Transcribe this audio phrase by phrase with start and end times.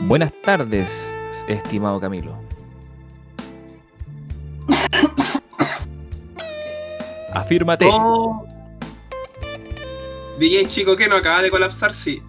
[0.00, 1.14] Buenas tardes,
[1.46, 2.36] estimado Camilo.
[7.32, 7.86] Afírmate.
[7.90, 8.44] Oh.
[10.38, 12.22] DJ chico que no acaba de colapsar, sí.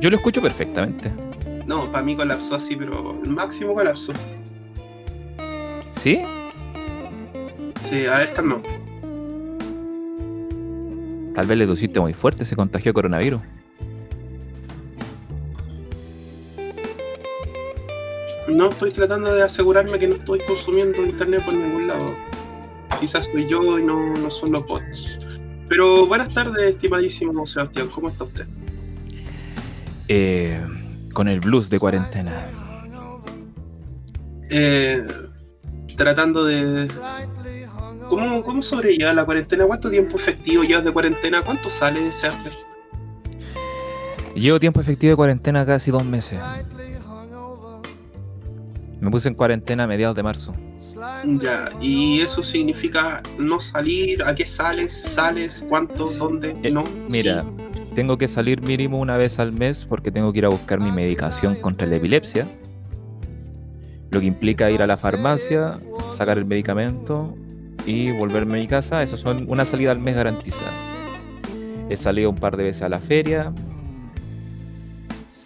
[0.00, 1.10] Yo lo escucho perfectamente.
[1.66, 4.12] No, para mí colapsó así, pero el máximo colapso.
[5.90, 6.24] ¿Sí?
[7.88, 8.62] Sí, a ver, esta no.
[11.34, 13.42] Tal vez le tosiste muy fuerte, se contagió coronavirus.
[18.56, 22.16] No estoy tratando de asegurarme que no estoy consumiendo internet por ningún lado.
[22.98, 25.18] Quizás soy yo y no, no son los bots.
[25.68, 28.46] Pero buenas tardes, estimadísimo Sebastián, ¿cómo está usted?
[30.08, 30.58] Eh,
[31.12, 32.32] con el blues de cuarentena.
[34.48, 35.06] Eh,
[35.94, 36.88] tratando de.
[38.08, 39.66] ¿Cómo, ¿Cómo sobrelleva la cuarentena?
[39.66, 41.42] ¿Cuánto tiempo efectivo llevas de cuarentena?
[41.42, 42.54] ¿Cuánto sale Sebastián?
[44.34, 46.38] Llevo tiempo efectivo de cuarentena casi dos meses.
[49.00, 50.52] Me puse en cuarentena a mediados de marzo.
[51.40, 54.94] Ya, y eso significa no salir, ¿a qué sales?
[54.94, 55.64] ¿Sales?
[55.68, 56.06] ¿Cuánto?
[56.06, 56.54] ¿Dónde?
[56.62, 56.84] Eh, ¿No?
[57.08, 57.44] Mira,
[57.94, 60.90] tengo que salir mínimo una vez al mes porque tengo que ir a buscar mi
[60.92, 62.48] medicación contra la epilepsia.
[64.10, 67.34] Lo que implica ir a la farmacia, sacar el medicamento
[67.86, 69.02] y volverme a mi casa.
[69.02, 70.72] Eso son una salida al mes garantizada.
[71.88, 73.52] He salido un par de veces a la feria.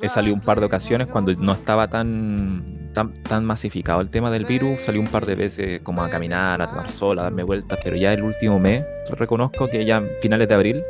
[0.01, 4.45] He salido un par de ocasiones cuando no estaba tan, tan, masificado el tema del
[4.45, 4.81] virus.
[4.81, 7.79] Salí un par de veces como a caminar, a tomar sol, a darme vueltas.
[7.83, 10.83] Pero ya el último mes, reconozco que ya finales de abril,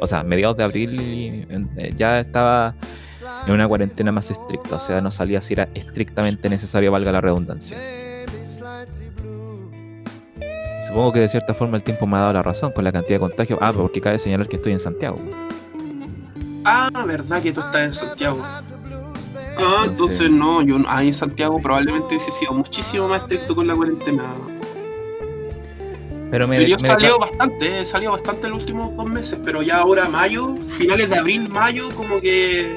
[0.00, 2.74] o sea, mediados de abril, eh, ya estaba
[3.46, 4.76] en una cuarentena más estricta.
[4.76, 7.78] O sea, no salía si era estrictamente necesario, valga la redundancia.
[10.86, 13.16] Supongo que de cierta forma el tiempo me ha dado la razón con la cantidad
[13.16, 13.58] de contagios.
[13.60, 15.16] Ah, porque cabe señalar que estoy en Santiago.
[16.64, 18.42] Ah, verdad que tú estás en Santiago.
[19.56, 23.74] Ah, entonces no, yo ahí en Santiago probablemente hubiese sido muchísimo más estricto con la
[23.74, 24.24] cuarentena.
[26.30, 29.78] Pero me, yo me salió bastante, he salido bastante los últimos dos meses, pero ya
[29.78, 32.74] ahora mayo, finales de abril, mayo, como que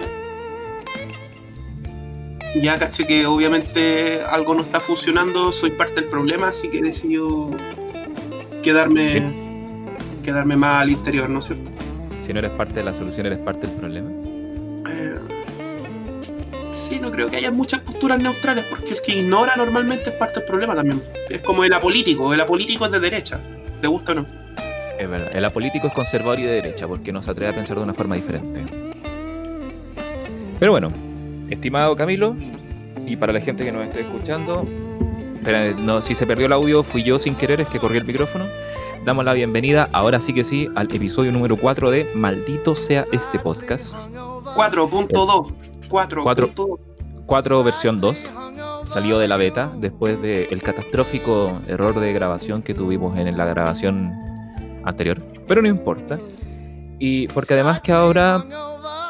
[2.62, 6.82] ya caché que obviamente algo no está funcionando, soy parte del problema, así que he
[6.84, 7.52] decidido
[8.62, 9.24] quedarme, Sí.
[10.24, 11.70] quedarme más al interior, ¿no es cierto?
[12.20, 14.10] Si no eres parte de la solución, eres parte del problema.
[16.88, 20.40] Sí, no creo que haya muchas posturas neutrales, porque el que ignora normalmente es parte
[20.40, 21.04] del problema también.
[21.30, 23.42] Es como el apolítico, el apolítico es de derecha,
[23.82, 24.26] ¿te gusta o no?
[24.98, 25.30] Es verdad.
[25.34, 27.94] El apolítico es conservador y de derecha porque no se atreve a pensar de una
[27.94, 28.66] forma diferente.
[30.60, 30.88] Pero bueno,
[31.50, 32.36] estimado Camilo,
[33.06, 34.66] y para la gente que nos esté escuchando,
[35.80, 38.46] no, si se perdió el audio, fui yo sin querer, es que corrí el micrófono.
[39.04, 43.40] Damos la bienvenida, ahora sí que sí, al episodio número 4 de Maldito sea este
[43.40, 43.94] podcast.
[44.56, 45.67] 4.2.
[45.90, 46.80] 4.2.
[47.26, 48.18] 4 versión 2.
[48.84, 54.14] Salió de la beta después del catastrófico error de grabación que tuvimos en la grabación
[54.86, 55.22] anterior.
[55.48, 56.18] Pero no importa.
[57.00, 58.46] Y porque además que ahora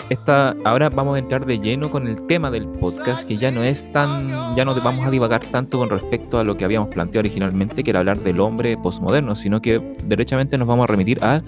[0.10, 3.64] esta, ahora vamos a entrar de lleno con el tema del podcast, que ya no
[3.64, 7.20] es tan, ya no vamos a divagar tanto con respecto a lo que habíamos planteado
[7.20, 11.42] originalmente, que era hablar del hombre postmoderno, sino que derechamente nos vamos a remitir a,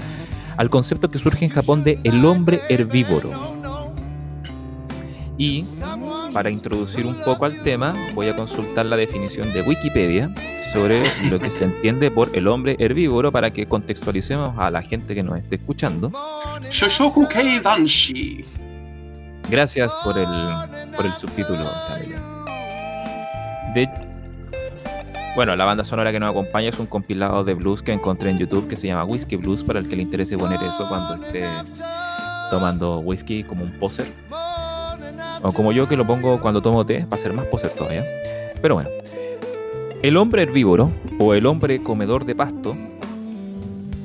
[0.57, 3.58] al concepto que surge en Japón de el hombre herbívoro.
[5.39, 5.63] Y
[6.33, 10.29] para introducir un poco al tema, voy a consultar la definición de Wikipedia
[10.73, 15.15] sobre lo que se entiende por el hombre herbívoro para que contextualicemos a la gente
[15.15, 16.11] que nos esté escuchando.
[16.69, 18.43] Shoshoku Kei Danshi.
[19.49, 20.27] Gracias por el,
[20.93, 21.63] por el subtítulo.
[23.73, 23.89] De,
[25.37, 28.39] bueno, la banda sonora que nos acompaña es un compilado de blues que encontré en
[28.39, 31.45] YouTube que se llama Whiskey Blues para el que le interese poner eso cuando esté
[32.51, 34.07] tomando whisky como un poser.
[35.41, 38.05] O como yo que lo pongo cuando tomo té para ser más poser todavía.
[38.61, 38.89] Pero bueno.
[40.01, 42.71] El hombre herbívoro o el hombre comedor de pasto,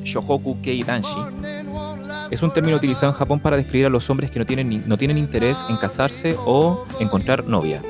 [0.02, 1.18] Shohoku Kei Danshi,
[2.30, 4.96] es un término utilizado en Japón para describir a los hombres que no tienen, no
[4.98, 7.80] tienen interés en casarse o encontrar novia.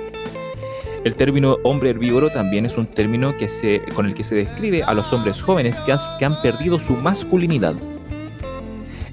[1.02, 4.82] El término hombre herbívoro también es un término que se, con el que se describe
[4.82, 7.74] a los hombres jóvenes que, has- que han perdido su masculinidad.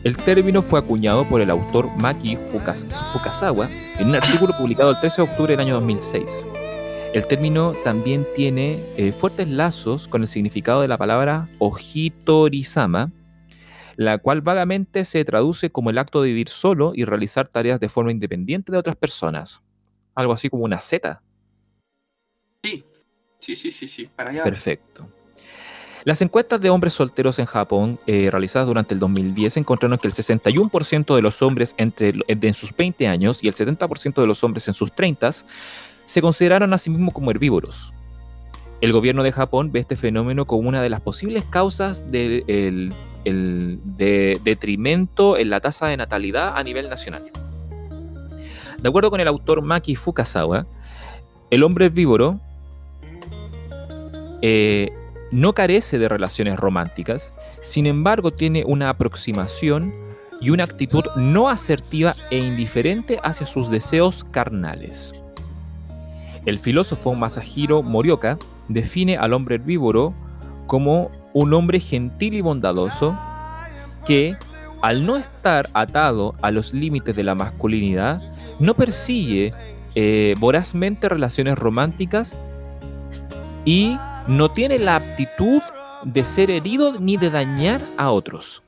[0.03, 3.69] El término fue acuñado por el autor Maki Fukas- Fukasawa
[3.99, 6.45] en un artículo publicado el 13 de octubre del año 2006.
[7.13, 13.11] El término también tiene eh, fuertes lazos con el significado de la palabra ojitorizama,
[13.97, 17.89] la cual vagamente se traduce como el acto de vivir solo y realizar tareas de
[17.89, 19.61] forma independiente de otras personas.
[20.15, 21.21] Algo así como una Z.
[22.63, 22.83] Sí,
[23.39, 24.09] sí, sí, sí, sí.
[24.15, 24.43] Para allá.
[24.43, 25.07] Perfecto.
[26.03, 30.13] Las encuestas de hombres solteros en Japón, eh, realizadas durante el 2010, encontraron que el
[30.13, 34.67] 61% de los hombres entre, en sus 20 años y el 70% de los hombres
[34.67, 35.31] en sus 30
[36.05, 37.93] se consideraron a sí mismos como herbívoros.
[38.81, 42.93] El gobierno de Japón ve este fenómeno como una de las posibles causas del
[43.23, 47.29] de detrimento en la tasa de natalidad a nivel nacional.
[48.81, 50.65] De acuerdo con el autor Maki Fukasawa,
[51.51, 52.39] el hombre herbívoro
[54.41, 54.91] eh,
[55.31, 57.33] no carece de relaciones románticas,
[57.63, 59.93] sin embargo tiene una aproximación
[60.41, 65.13] y una actitud no asertiva e indiferente hacia sus deseos carnales.
[66.45, 68.37] El filósofo Masahiro Morioka
[68.67, 70.13] define al hombre herbívoro
[70.67, 73.17] como un hombre gentil y bondadoso
[74.05, 74.35] que,
[74.81, 78.21] al no estar atado a los límites de la masculinidad,
[78.59, 79.53] no persigue
[79.93, 82.35] eh, vorazmente relaciones románticas
[83.65, 83.97] y
[84.27, 85.61] no tiene la aptitud
[86.03, 88.63] de ser herido ni de dañar a otros.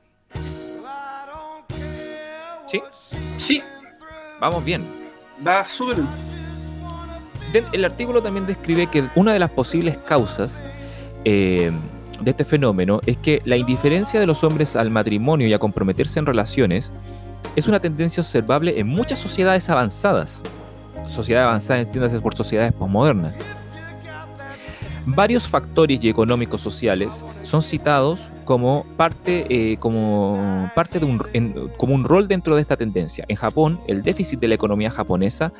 [2.66, 2.80] ¿Sí?
[3.36, 3.62] Sí.
[4.40, 4.84] Vamos bien.
[5.46, 5.98] Va súper
[7.72, 10.62] El artículo también describe que una de las posibles causas
[11.24, 11.72] eh,
[12.20, 16.18] de este fenómeno es que la indiferencia de los hombres al matrimonio y a comprometerse
[16.18, 16.92] en relaciones
[17.56, 20.42] es una tendencia observable en muchas sociedades avanzadas.
[21.06, 23.34] Sociedades avanzadas entiéndase por sociedades posmodernas.
[25.06, 32.04] Varios factores económicos sociales son citados como parte, eh, como parte de un, como un
[32.04, 33.24] rol dentro de esta tendencia.
[33.28, 35.52] En Japón, el déficit de la economía japonesa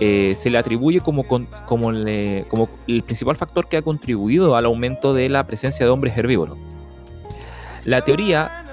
[0.00, 5.12] eh, se le atribuye como, como, como el principal factor que ha contribuido al aumento
[5.12, 6.56] de la presencia de hombres herbívoros.
[7.84, 8.64] La teoría,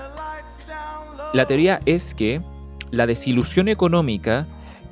[1.33, 2.41] la teoría es que
[2.91, 4.45] la desilusión económica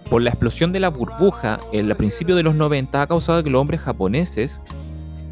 [0.09, 3.49] por la explosión de la burbuja en el principio de los 90 ha causado que
[3.49, 4.61] los hombres japoneses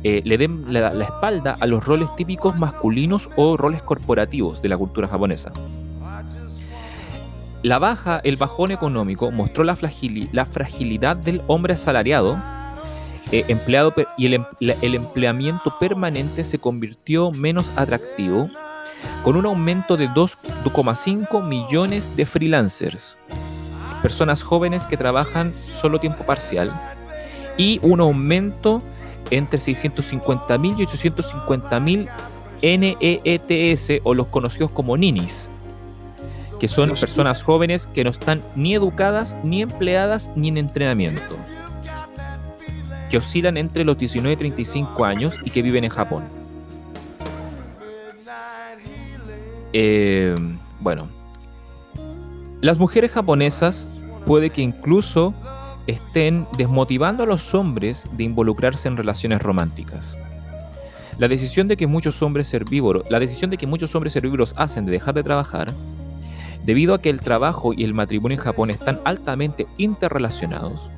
[0.03, 4.77] eh, le den la, espalda a los roles típicos masculinos o roles corporativos de la
[4.77, 5.51] cultura japonesa.
[7.61, 12.35] La baja, el bajón económico mostró la, fragilidad del hombre asalariado
[13.31, 18.49] eh, empleado y el, el empleamiento permanente se convirtió menos atractivo
[19.23, 23.17] con un aumento de 2,5 millones de freelancers,
[24.01, 26.71] personas jóvenes que trabajan solo tiempo parcial
[27.57, 28.81] y un aumento
[29.31, 32.07] entre 650.000 y 850.000
[32.61, 35.49] NEETS o los conocidos como ninis,
[36.59, 41.35] que son personas jóvenes que no están ni educadas, ni empleadas, ni en entrenamiento,
[43.09, 46.23] que oscilan entre los 19 y 35 años y que viven en Japón.
[49.73, 50.35] Eh,
[50.81, 51.07] bueno,
[52.59, 55.33] las mujeres japonesas puede que incluso
[55.87, 60.17] estén desmotivando a los hombres de involucrarse en relaciones románticas.
[61.17, 64.85] La decisión de que muchos hombres herbívoros, la decisión de que muchos hombres herbívoros hacen
[64.85, 65.73] de dejar de trabajar,
[66.63, 70.89] debido a que el trabajo y el matrimonio en Japón están altamente interrelacionados,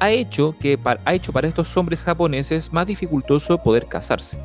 [0.00, 4.38] ha hecho, que, ha hecho para estos hombres japoneses más dificultoso poder casarse.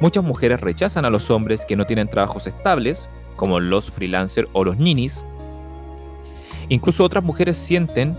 [0.00, 4.64] Muchas mujeres rechazan a los hombres que no tienen trabajos estables, como los freelancers o
[4.64, 5.24] los ninis,
[6.68, 8.16] Incluso otras mujeres sienten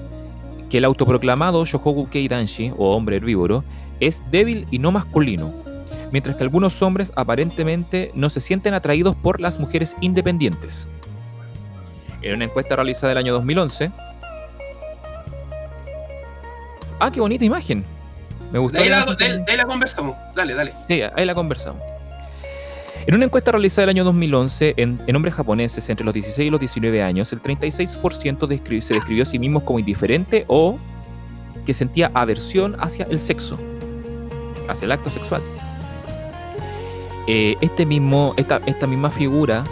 [0.69, 3.63] que el autoproclamado Shohoku Keidanshi, o hombre herbívoro,
[4.00, 5.51] es débil y no masculino,
[6.12, 10.88] mientras que algunos hombres aparentemente no se sienten atraídos por las mujeres independientes.
[12.21, 13.92] En una encuesta realizada el año 2011,
[17.00, 17.84] Ah, qué bonita imagen.
[18.51, 18.79] Me gustó.
[18.79, 20.15] Ahí la, la, conversamos.
[20.34, 20.74] Dale, dale.
[20.88, 21.81] Sí, ahí la conversamos.
[23.07, 26.59] En una encuesta realizada el año 2011 en, hombres japoneses entre los 16 y los
[26.59, 30.79] 19 años, el 36% se describió a sí mismos como indiferente o
[31.67, 33.59] que sentía aversión hacia el sexo,
[34.67, 35.43] hacia el acto sexual.
[37.27, 39.63] Eh, este mismo, esta, esta misma figura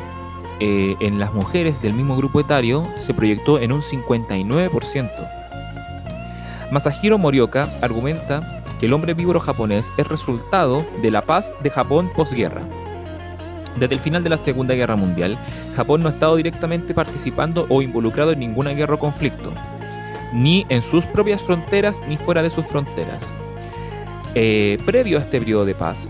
[0.60, 5.10] eh, en las mujeres del mismo grupo etario se proyectó en un 59%.
[6.72, 12.12] Masahiro Morioka argumenta que el hombre víboro japonés es resultado de la paz de Japón
[12.16, 12.62] posguerra
[13.80, 15.38] desde el final de la Segunda Guerra Mundial,
[15.76, 19.52] Japón no ha estado directamente participando o involucrado en ninguna guerra o conflicto,
[20.34, 23.26] ni en sus propias fronteras ni fuera de sus fronteras.
[24.36, 26.08] Eh, previo a este periodo de paz,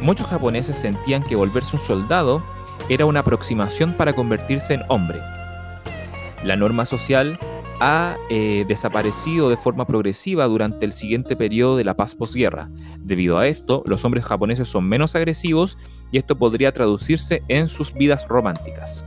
[0.00, 2.42] muchos japoneses sentían que volverse un soldado
[2.88, 5.20] era una aproximación para convertirse en hombre.
[6.44, 7.38] La norma social
[7.80, 12.68] ha eh, desaparecido de forma progresiva durante el siguiente periodo de la paz posguerra.
[12.98, 15.78] Debido a esto, los hombres japoneses son menos agresivos
[16.10, 19.04] y esto podría traducirse en sus vidas románticas.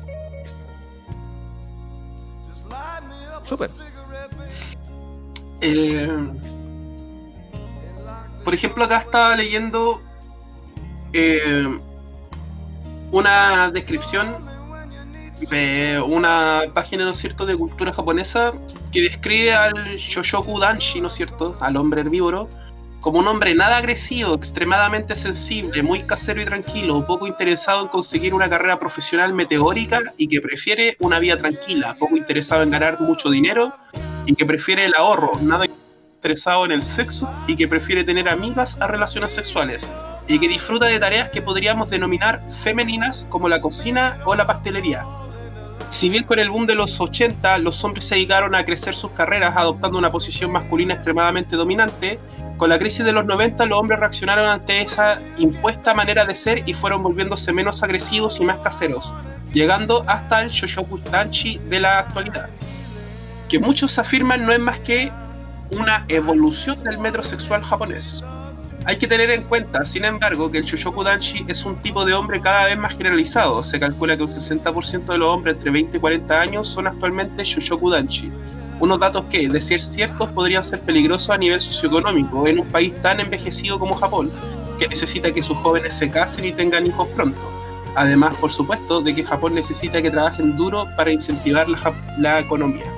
[3.43, 3.69] Super.
[5.61, 6.09] Eh,
[8.43, 10.01] por ejemplo, acá estaba leyendo
[11.13, 11.77] eh,
[13.11, 14.27] una descripción
[15.49, 18.53] de una página, ¿no cierto?, de cultura japonesa
[18.91, 22.49] que describe al Shoshoku Danshi, ¿no es cierto?, al hombre herbívoro,
[23.03, 28.33] como un hombre nada agresivo, extremadamente sensible, muy casero y tranquilo, poco interesado en conseguir
[28.33, 33.29] una carrera profesional meteórica y que prefiere una vida tranquila, poco interesado en ganar mucho
[33.29, 33.73] dinero
[34.25, 35.65] y que prefiere el ahorro, nada
[36.15, 39.93] interesado en el sexo y que prefiere tener amigas a relaciones sexuales
[40.25, 45.03] y que disfruta de tareas que podríamos denominar femeninas como la cocina o la pastelería.
[45.93, 49.11] Si bien con el boom de los 80 los hombres se dedicaron a crecer sus
[49.11, 52.19] carreras adoptando una posición masculina extremadamente dominante,
[52.57, 56.67] con la crisis de los 90 los hombres reaccionaron ante esa impuesta manera de ser
[56.67, 59.13] y fueron volviéndose menos agresivos y más caseros,
[59.53, 62.49] llegando hasta el Shoshoku Tanchi de la actualidad,
[63.47, 65.11] que muchos afirman no es más que
[65.69, 68.23] una evolución del metrosexual japonés.
[68.85, 72.13] Hay que tener en cuenta, sin embargo, que el Shoshoku Danshi es un tipo de
[72.13, 73.63] hombre cada vez más generalizado.
[73.63, 77.45] Se calcula que un 60% de los hombres entre 20 y 40 años son actualmente
[77.45, 78.29] Shoshoku Danshi.
[78.81, 82.93] Unos datos que, de ser ciertos, podrían ser peligrosos a nivel socioeconómico en un país
[83.01, 84.29] tan envejecido como Japón,
[84.77, 87.39] que necesita que sus jóvenes se casen y tengan hijos pronto.
[87.95, 92.91] Además, por supuesto, de que Japón necesita que trabajen duro para incentivar la, la economía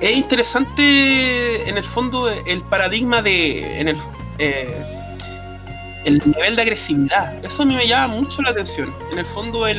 [0.00, 3.96] es interesante en el fondo el paradigma de en el,
[4.42, 4.76] eh,
[6.04, 7.44] el nivel de agresividad.
[7.44, 8.92] Eso a mí me llama mucho la atención.
[9.12, 9.78] En el fondo el,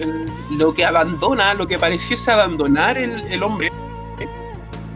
[0.00, 0.26] el-
[0.58, 3.70] lo que abandona lo que pareciese abandonar el, el hombre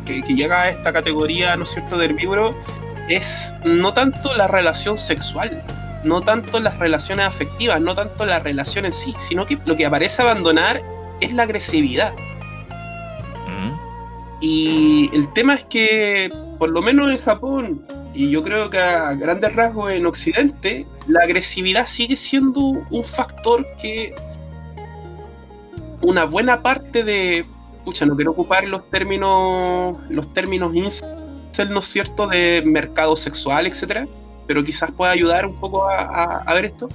[0.07, 2.57] que, que llega a esta categoría no es cierto de herbívoro
[3.11, 5.63] es no tanto la relación sexual
[6.05, 9.85] no tanto las relaciones afectivas no tanto la relación en sí sino que lo que
[9.85, 10.83] aparece abandonar
[11.21, 12.15] es la agresividad.
[13.47, 13.73] Mm.
[14.41, 17.83] y el tema es que, por lo menos en Japón,
[18.15, 23.67] y yo creo que a grandes rasgos en Occidente, la agresividad sigue siendo un factor
[23.81, 24.15] que
[26.03, 27.45] una buena parte de,
[27.85, 33.67] pucha, no quiero ocupar los términos, los términos incel, ¿no es cierto?, de mercado sexual,
[33.67, 34.07] etcétera,
[34.47, 36.89] pero quizás pueda ayudar un poco a, a- a ver esto.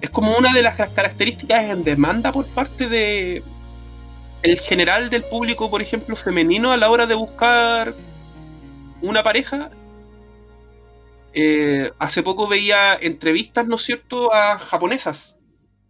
[0.00, 3.42] Es como una de las características en demanda por parte de,
[4.42, 7.94] el general del público, por ejemplo, femenino a la hora de buscar
[9.00, 9.70] una pareja.
[11.34, 15.38] Eh, hace poco veía entrevistas, ¿no es cierto?, a japonesas.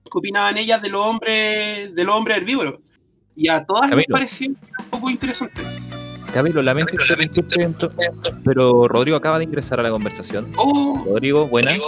[0.04, 2.76] ¿Qué opinaban ellas de los hombres, de los hombres herbívoros?
[3.34, 4.12] Y a todas les Camilo.
[4.12, 4.56] parecía un
[4.90, 5.62] poco interesante.
[6.32, 7.88] Camilo, lamento interrumpirte,
[8.44, 10.52] pero Rodrigo acaba de ingresar a la conversación.
[10.56, 11.78] Oh, Rodrigo, buenas.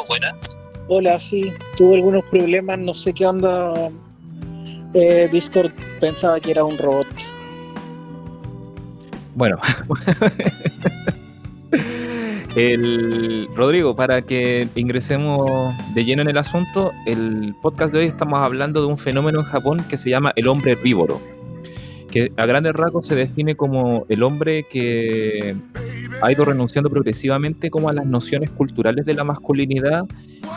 [0.89, 3.91] Hola, sí, tuve algunos problemas, no sé qué onda.
[4.93, 7.07] Eh, Discord pensaba que era un robot.
[9.35, 9.59] Bueno.
[12.57, 18.39] El, Rodrigo, para que ingresemos de lleno en el asunto, el podcast de hoy estamos
[18.45, 21.21] hablando de un fenómeno en Japón que se llama el hombre herbívoro,
[22.15, 25.57] que a grandes rasgos se define como el hombre que
[26.23, 30.05] ha ido renunciando progresivamente como a las nociones culturales de la masculinidad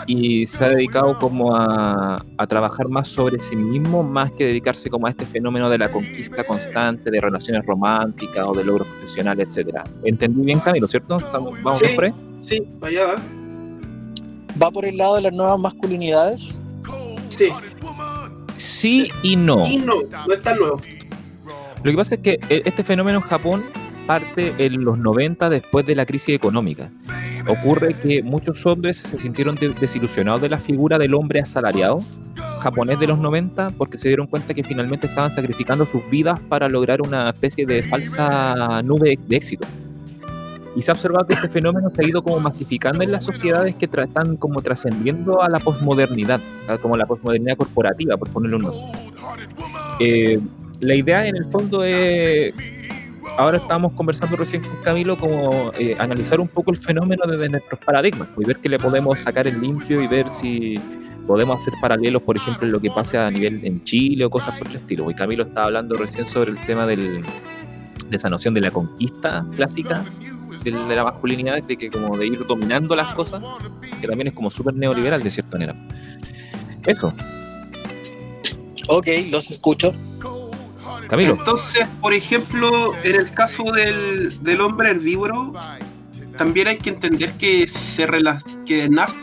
[0.06, 4.88] y se ha dedicado como a, a trabajar más sobre sí mismo, más que dedicarse
[4.92, 9.48] como a este fenómeno de la conquista constante, de relaciones románticas o de logros profesionales,
[9.50, 9.84] etcétera.
[10.04, 11.16] ¿Entendí bien, Camilo, cierto?
[11.16, 11.86] ¿Estamos- ¿Vamos Sí.
[11.86, 12.12] ahí?
[12.44, 13.16] sí, allá va.
[14.62, 16.60] ¿Va por el lado de las nuevas masculinidades?
[17.30, 17.50] Sí,
[18.58, 19.66] Sí y no.
[19.68, 19.96] y no,
[20.28, 20.80] no es tan nuevo.
[21.84, 23.64] Lo que pasa es que eh, este fenómeno en Japón
[24.06, 26.90] parte en los 90 después de la crisis económica.
[27.48, 32.00] Ocurre que muchos hombres se sintieron de- desilusionados de la figura del hombre asalariado
[32.62, 36.68] japonés de los 90 porque se dieron cuenta que finalmente estaban sacrificando sus vidas para
[36.68, 39.66] lograr una especie de falsa nube de éxito.
[40.76, 43.76] Y se ha observado que este fenómeno se ha ido como masificando en las sociedades
[43.76, 46.40] que están como trascendiendo a la posmodernidad,
[46.82, 48.82] como la posmodernidad corporativa, por ponerlo un nombre.
[50.00, 50.40] Eh,
[50.80, 52.54] la idea en el fondo es,
[53.38, 57.80] ahora estamos conversando recién con Camilo, como eh, analizar un poco el fenómeno desde nuestros
[57.84, 60.80] paradigmas pues, y ver que le podemos sacar el limpio y ver si
[61.26, 64.58] podemos hacer paralelos, por ejemplo, en lo que pase a nivel en Chile o cosas
[64.58, 65.10] por el estilo.
[65.12, 67.24] Y Camilo estaba hablando recién sobre el tema del,
[68.10, 70.06] de esa noción de la conquista clásica
[70.64, 73.44] de, de la masculinidad, de que como de ir dominando las cosas,
[74.00, 75.76] que también es como súper neoliberal de cierta manera.
[76.86, 77.14] Eso,
[78.88, 79.94] Ok, los escucho.
[81.08, 81.34] Camilo.
[81.34, 85.54] Entonces, por ejemplo, en el caso del, del hombre herbívoro,
[86.38, 89.16] también hay que entender que se rela- que nace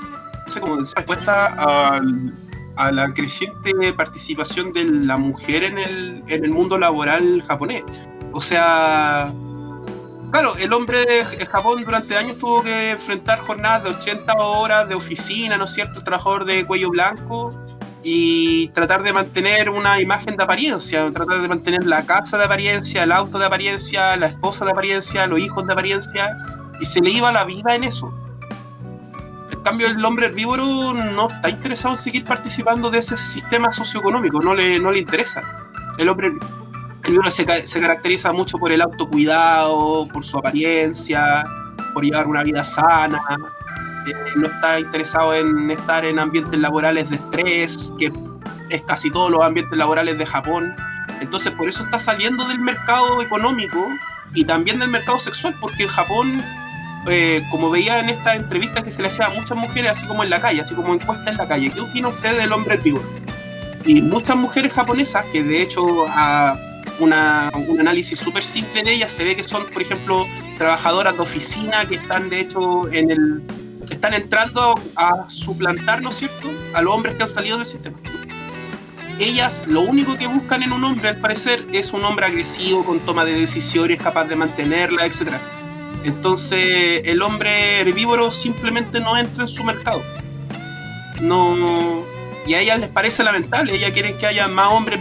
[0.60, 2.32] como respuesta al-
[2.76, 7.84] a la creciente participación de la mujer en el, en el mundo laboral japonés.
[8.32, 9.32] O sea,
[10.32, 14.96] Claro, el hombre de Japón durante años tuvo que enfrentar jornadas de 80 horas de
[14.96, 15.98] oficina, ¿no es cierto?
[16.00, 17.54] El trabajador de cuello blanco
[18.04, 23.02] y tratar de mantener una imagen de apariencia, tratar de mantener la casa de apariencia,
[23.02, 26.28] el auto de apariencia, la esposa de apariencia, los hijos de apariencia,
[26.80, 28.12] y se le iba la vida en eso.
[29.50, 34.42] En cambio, el hombre herbívoro no está interesado en seguir participando de ese sistema socioeconómico,
[34.42, 35.42] no le, no le interesa.
[35.96, 36.32] El hombre
[37.02, 41.44] herbívoro se, se caracteriza mucho por el autocuidado, por su apariencia,
[41.94, 43.22] por llevar una vida sana,
[44.36, 48.12] no está interesado en estar en ambientes laborales de estrés, que
[48.70, 50.74] es casi todos los ambientes laborales de Japón.
[51.20, 53.88] Entonces por eso está saliendo del mercado económico
[54.34, 56.42] y también del mercado sexual, porque en Japón,
[57.06, 60.24] eh, como veía en esta entrevista que se le hacía a muchas mujeres, así como
[60.24, 63.02] en la calle, así como encuesta en la calle, ¿qué opina usted del hombre vivo?
[63.84, 66.58] Y muchas mujeres japonesas, que de hecho a
[67.00, 70.26] una, un análisis súper simple de ellas se ve que son, por ejemplo,
[70.58, 73.63] trabajadoras de oficina que están de hecho en el
[74.04, 77.96] están entrando a suplantar, ¿no es cierto?, a los hombres que han salido del sistema.
[79.18, 83.00] Ellas lo único que buscan en un hombre, al parecer, es un hombre agresivo, con
[83.00, 85.36] toma de decisiones, capaz de mantenerla, etc.
[86.04, 90.02] Entonces, el hombre herbívoro simplemente no entra en su mercado.
[91.22, 92.04] No.
[92.46, 95.00] Y a ellas les parece lamentable, ellas quieren que haya más hombres.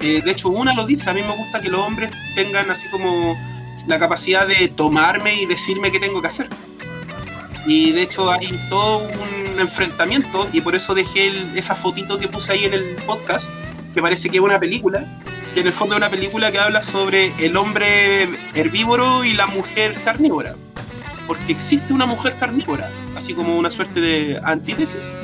[0.00, 2.86] Eh, de hecho, una lo dice, a mí me gusta que los hombres tengan así
[2.88, 3.36] como
[3.88, 6.48] la capacidad de tomarme y decirme qué tengo que hacer
[7.68, 12.52] y de hecho hay todo un enfrentamiento y por eso dejé esa fotito que puse
[12.52, 13.50] ahí en el podcast,
[13.92, 15.04] que parece que es una película,
[15.52, 19.46] que en el fondo es una película que habla sobre el hombre herbívoro y la
[19.46, 20.56] mujer carnívora.
[21.26, 25.14] Porque existe una mujer carnívora, así como una suerte de antítesis.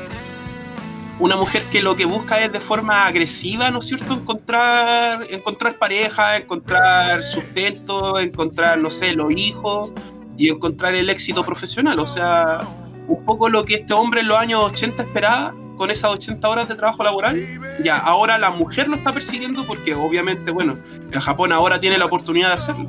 [1.18, 5.76] Una mujer que lo que busca es de forma agresiva, ¿no es cierto?, encontrar, encontrar
[5.76, 9.92] pareja, encontrar sustento, encontrar, no sé, los hijos,
[10.36, 11.98] y encontrar el éxito profesional.
[11.98, 12.62] O sea,
[13.06, 16.68] un poco lo que este hombre en los años 80 esperaba con esas 80 horas
[16.68, 17.40] de trabajo laboral,
[17.82, 20.78] ya ahora la mujer lo está persiguiendo porque obviamente, bueno,
[21.10, 22.88] en Japón ahora tiene la oportunidad de hacerlo.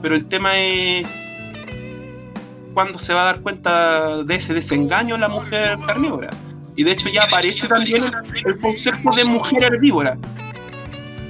[0.00, 1.06] Pero el tema es
[2.72, 6.30] cuándo se va a dar cuenta de ese desengaño la mujer carnívora.
[6.76, 8.04] Y de hecho ya aparece también
[8.44, 10.16] el concepto de mujer herbívora.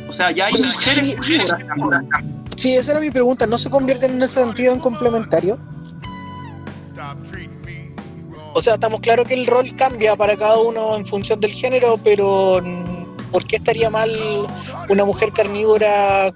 [0.09, 2.05] O sea, ya hay mujeres herbívoras
[2.61, 3.47] Sí, esa era mi pregunta.
[3.47, 5.59] ¿No se convierten en ese sentido en complementario?
[8.53, 11.99] O sea, estamos claros que el rol cambia para cada uno en función del género,
[12.05, 12.63] pero
[13.33, 14.11] ¿por qué estaría mal
[14.91, 16.35] una mujer carnívora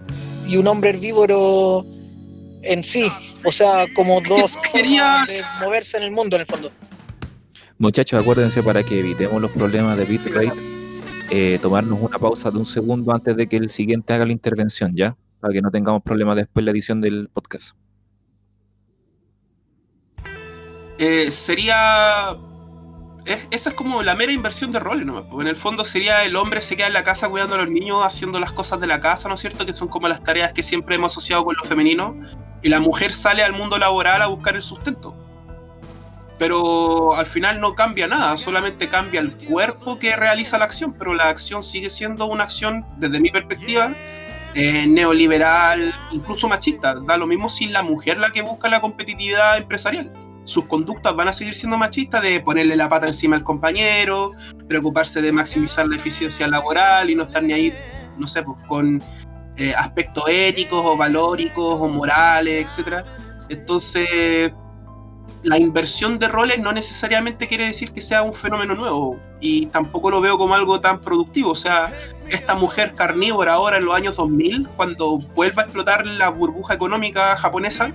[0.48, 1.84] y un hombre herbívoro
[2.62, 3.12] en sí?
[3.44, 6.72] O sea, como dos formas de moverse en el mundo, en el fondo.
[7.76, 10.52] Muchachos, acuérdense para que evitemos los problemas de bitrate,
[11.28, 14.96] eh, tomarnos una pausa de un segundo antes de que el siguiente haga la intervención,
[14.96, 15.14] ¿ya?
[15.44, 17.76] Para que no tengamos problemas después en la edición del podcast.
[20.96, 22.34] Eh, sería.
[23.26, 25.26] esa es como la mera inversión de roles, ¿no?
[25.42, 28.06] En el fondo sería el hombre se queda en la casa cuidando a los niños,
[28.06, 29.66] haciendo las cosas de la casa, ¿no es cierto?
[29.66, 32.16] Que son como las tareas que siempre hemos asociado con lo femenino.
[32.62, 35.14] Y la mujer sale al mundo laboral a buscar el sustento.
[36.38, 41.12] Pero al final no cambia nada, solamente cambia el cuerpo que realiza la acción, pero
[41.12, 43.94] la acción sigue siendo una acción, desde mi perspectiva,
[44.54, 46.94] eh, neoliberal, incluso machista.
[46.94, 50.12] Da lo mismo si la mujer la que busca la competitividad empresarial.
[50.44, 54.32] Sus conductas van a seguir siendo machistas de ponerle la pata encima al compañero,
[54.68, 57.74] preocuparse de maximizar la eficiencia laboral y no estar ni ahí,
[58.18, 59.02] no sé, pues, con
[59.56, 63.04] eh, aspectos éticos o valóricos o morales, etc.
[63.48, 64.52] Entonces,
[65.44, 70.10] la inversión de roles no necesariamente quiere decir que sea un fenómeno nuevo y tampoco
[70.10, 71.50] lo veo como algo tan productivo.
[71.50, 71.92] O sea,
[72.30, 77.36] esta mujer carnívora ahora en los años 2000, cuando vuelva a explotar la burbuja económica
[77.36, 77.92] japonesa,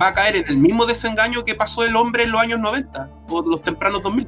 [0.00, 3.10] va a caer en el mismo desengaño que pasó el hombre en los años 90
[3.28, 4.26] o los tempranos 2000.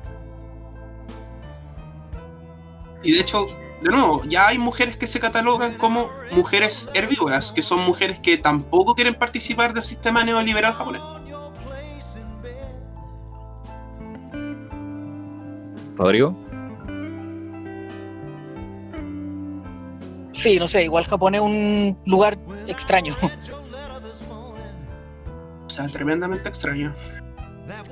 [3.03, 3.47] Y de hecho,
[3.81, 8.37] de nuevo, ya hay mujeres que se catalogan como mujeres herbívoras, que son mujeres que
[8.37, 11.03] tampoco quieren participar del sistema neoliberal japonés.
[15.97, 16.37] Rodrigo.
[20.33, 23.15] Sí, no sé, igual Japón es un lugar extraño.
[25.67, 26.93] O sea, tremendamente extraño.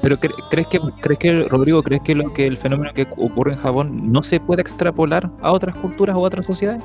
[0.02, 3.58] Pero crees que crees que Rodrigo crees que lo que el fenómeno que ocurre en
[3.58, 6.82] Japón no se puede extrapolar a otras culturas o a otras sociedades?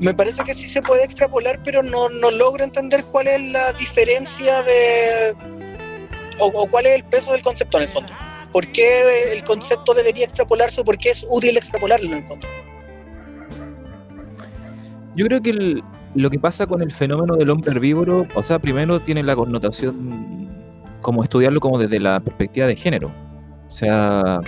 [0.00, 3.72] Me parece que sí se puede extrapolar, pero no, no logro entender cuál es la
[3.74, 5.34] diferencia de
[6.38, 8.12] o, o cuál es el peso del concepto en el fondo.
[8.52, 12.46] ¿Por qué el concepto debería extrapolarse o por qué es útil extrapolarlo en el fondo?
[15.16, 15.82] Yo creo que
[16.14, 20.48] lo que pasa con el fenómeno del hombre herbívoro, o sea, primero tiene la connotación
[21.00, 23.10] como estudiarlo como desde la perspectiva de género.
[23.66, 24.40] O sea,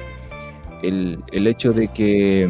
[0.82, 2.48] el, el hecho de que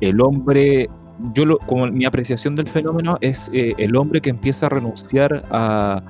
[0.00, 0.88] el hombre,
[1.34, 5.44] yo lo, como mi apreciación del fenómeno es eh, el hombre que empieza a renunciar
[5.50, 6.02] a,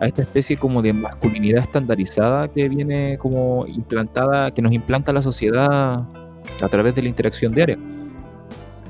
[0.00, 5.22] a esta especie como de masculinidad estandarizada que viene como implantada, que nos implanta la
[5.22, 6.04] sociedad
[6.60, 7.78] a través de la interacción diaria.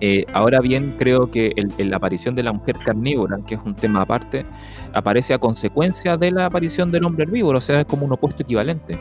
[0.01, 4.03] Eh, ahora bien, creo que la aparición de la mujer carnívora, que es un tema
[4.03, 4.45] aparte,
[4.93, 8.43] aparece a consecuencia de la aparición del hombre herbívoro, o sea, es como un opuesto
[8.43, 8.99] equivalente.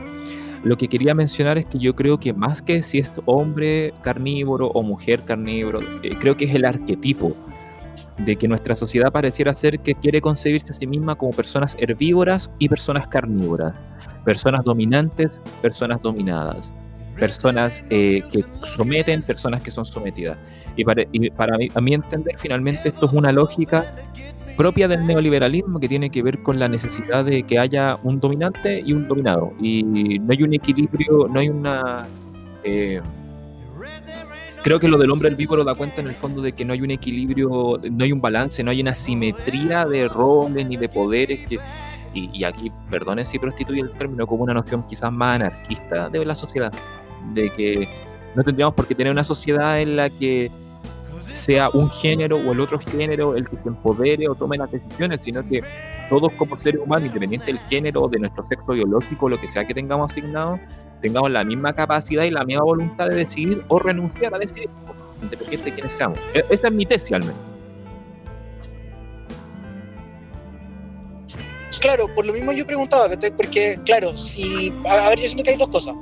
[0.64, 4.68] Lo que quería mencionar es que yo creo que más que si es hombre carnívoro
[4.68, 7.36] o mujer carnívoro, eh, creo que es el arquetipo
[8.18, 12.52] de que nuestra sociedad pareciera ser que quiere concebirse a sí misma como personas herbívoras
[12.60, 13.74] y personas carnívoras,
[14.24, 16.74] personas dominantes, personas dominadas,
[17.20, 18.44] personas eh, que
[18.76, 20.38] someten, personas que son sometidas.
[20.76, 23.86] Y para, y para mí, a mi entender, finalmente esto es una lógica
[24.56, 28.82] propia del neoliberalismo que tiene que ver con la necesidad de que haya un dominante
[28.86, 29.54] y un dominado.
[29.60, 32.06] Y no hay un equilibrio, no hay una...
[32.64, 33.02] Eh,
[34.64, 36.82] creo que lo del hombre herbívoro da cuenta en el fondo de que no hay
[36.82, 41.46] un equilibrio, no hay un balance, no hay una simetría de roles ni de poderes
[41.46, 41.60] que...
[42.16, 46.24] Y, y aquí, perdone si prostituye el término como una noción quizás más anarquista de
[46.24, 46.72] la sociedad,
[47.34, 47.88] de que
[48.36, 50.52] no tendríamos por qué tener una sociedad en la que
[51.32, 55.20] sea un género o el otro género el que se empodere o tome las decisiones,
[55.24, 55.64] sino que
[56.20, 59.74] todos como seres humanos, independiente del género, de nuestro sexo biológico, lo que sea que
[59.74, 60.60] tengamos asignado,
[61.02, 64.70] tengamos la misma capacidad y la misma voluntad de decidir o renunciar a decidir,
[65.24, 66.20] independiente de quiénes seamos.
[66.36, 67.36] E-, esa es mi tesis al menos.
[71.82, 75.58] Claro, por lo mismo yo preguntaba, porque claro, si, a ver, yo siento que hay
[75.58, 75.96] dos cosas.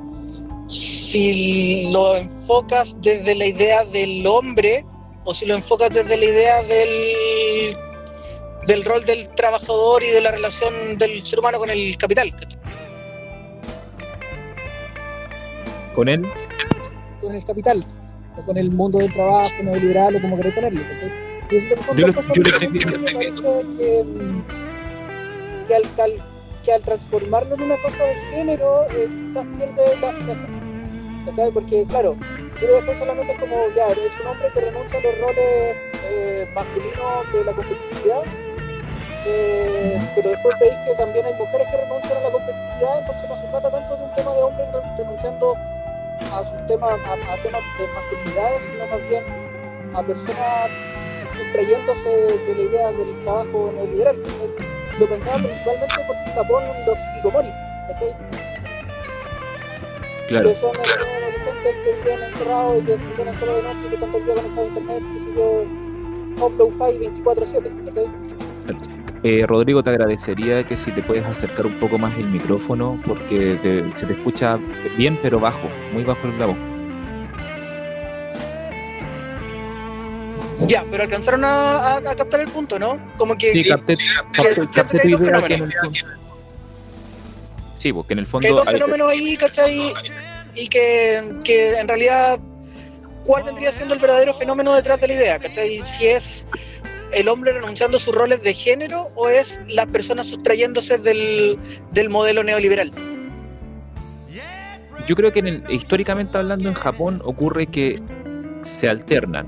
[0.68, 4.86] Si lo enfocas desde la idea del hombre
[5.24, 7.78] o si lo enfocas desde la idea del,
[8.68, 12.34] del rol del trabajador y de la relación del ser humano con el capital.
[15.96, 16.26] ¿Con él?
[17.20, 17.84] Con el capital,
[18.38, 20.82] o con el mundo del trabajo, neoliberal, o como queréis ponerlo.
[21.96, 23.78] Yo lo- cosas yo que lo me estoy parece viendo.
[23.78, 24.44] que, mm,
[25.68, 25.84] que al,
[26.64, 30.12] que al transformarlo en una cosa de género, eh, quizás pierde la.
[31.26, 31.52] ¿Cachai?
[31.52, 32.16] Porque, claro,
[32.60, 35.76] pero después solamente es como, ya, eres un hombre que renuncia a los roles
[36.10, 38.24] eh, masculinos de la competitividad,
[39.26, 43.36] eh, pero después veis que también hay mujeres que renuncian a la competitividad, entonces no
[43.36, 45.56] se trata tanto de un tema de hombres ren- renunciando
[46.34, 49.24] a sus temas, a, a temas de masculinidades, sino más bien
[49.94, 50.70] a personas
[51.38, 54.16] sustrayéndose de la idea del trabajo neoliberal.
[55.00, 57.52] Lo pensaba principalmente porque Japón los hikikomori,
[57.88, 58.16] ¿cachai?
[60.28, 60.48] Claro.
[60.50, 61.06] que son claro.
[61.06, 64.26] adolescentes que viven encerrados y que funcionan solo de noche y que están todo el
[64.26, 67.86] día conectados a internet, que sé yo, upload file 24-7.
[67.86, 69.01] ¿cachai?
[69.24, 73.60] Eh, Rodrigo, te agradecería que si te puedes acercar un poco más el micrófono, porque
[73.62, 74.58] te- se te escucha
[74.98, 76.56] bien, pero bajo, muy bajo el voz.
[80.68, 82.98] Ya, pero alcanzaron a, a- a captar el punto, ¿no?
[83.18, 85.70] Como que, Sí, capté, tu hay idea que en fenómenos.
[85.70, 86.00] el fondo...
[87.78, 88.56] Sí, porque en el que hay fondo...
[88.56, 89.94] dos hay- fenómenos ahí, ¿cachai?
[90.56, 92.40] Y que, que en realidad,
[93.24, 95.40] ¿cuál vendría siendo el verdadero fenómeno detrás de la idea?
[95.40, 95.82] ¿cachai?
[95.86, 96.46] Si es
[97.14, 101.58] el hombre renunciando a sus roles de género o es las personas sustrayéndose del,
[101.92, 102.92] del modelo neoliberal.
[105.08, 108.02] Yo creo que en históricamente hablando en Japón ocurre que
[108.62, 109.48] se alternan.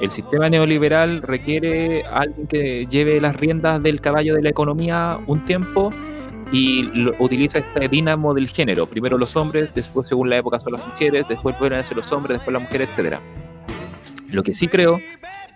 [0.00, 5.44] El sistema neoliberal requiere alguien que lleve las riendas del caballo de la economía un
[5.44, 5.92] tiempo
[6.52, 8.86] y utiliza este dínamo del género.
[8.86, 12.10] Primero los hombres, después según la época son las mujeres, después vuelven a ser los
[12.12, 13.20] hombres, después las mujeres, etcétera.
[14.30, 15.00] Lo que sí creo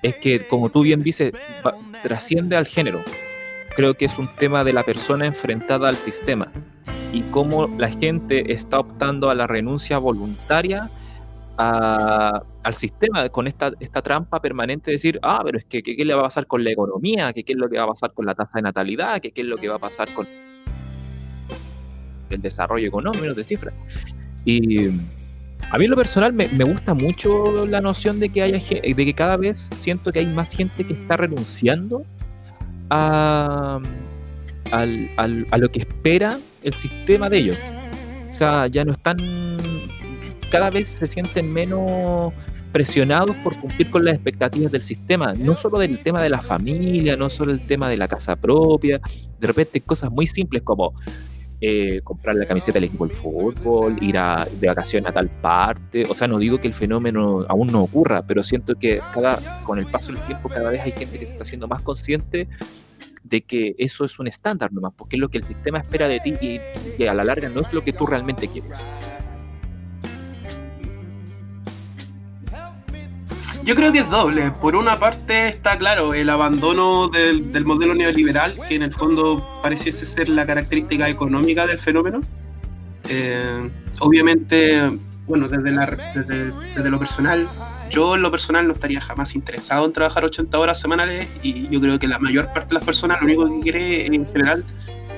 [0.04, 1.32] es que, como tú bien dices,
[2.02, 3.02] trasciende al género.
[3.74, 6.52] Creo que es un tema de la persona enfrentada al sistema
[7.12, 10.88] y cómo la gente está optando a la renuncia voluntaria
[11.56, 16.04] al sistema con esta, esta trampa permanente de decir, ah, pero es que que- qué
[16.04, 18.12] le va a pasar con la economía, que qué es lo que va a pasar
[18.12, 20.26] con la tasa de natalidad, que qué es lo que va a pasar con
[22.30, 23.74] el desarrollo económico de cifras.
[24.44, 24.88] Y
[25.70, 28.94] a mí en lo personal me, me gusta mucho la noción de que haya de
[28.94, 32.04] que cada vez siento que hay más gente que está renunciando
[32.90, 33.80] a,
[34.70, 37.58] a lo que espera el sistema de ellos.
[38.30, 39.16] O sea, ya no están,
[40.50, 42.32] cada vez se sienten menos
[42.72, 47.16] presionados por cumplir con las expectativas del sistema, no solo del tema de la familia,
[47.16, 49.00] no solo el tema de la casa propia,
[49.38, 50.92] de repente cosas muy simples como
[51.66, 56.04] eh, comprar la camiseta del equipo de fútbol, ir a, de vacaciones a tal parte.
[56.10, 59.78] O sea, no digo que el fenómeno aún no ocurra, pero siento que cada, con
[59.78, 62.48] el paso del tiempo cada vez hay gente que se está haciendo más consciente
[63.22, 66.20] de que eso es un estándar nomás, porque es lo que el sistema espera de
[66.20, 66.60] ti y,
[67.02, 68.84] y a la larga no es lo que tú realmente quieres.
[73.64, 74.50] Yo creo que es doble.
[74.50, 79.60] Por una parte está claro el abandono del, del, modelo neoliberal, que en el fondo
[79.62, 82.20] pareciese ser la característica económica del fenómeno.
[83.08, 87.48] Eh, obviamente, bueno, desde, la, desde, desde, lo personal,
[87.88, 91.80] yo en lo personal no estaría jamás interesado en trabajar 80 horas semanales y yo
[91.80, 94.62] creo que la mayor parte de las personas lo único que quiere en general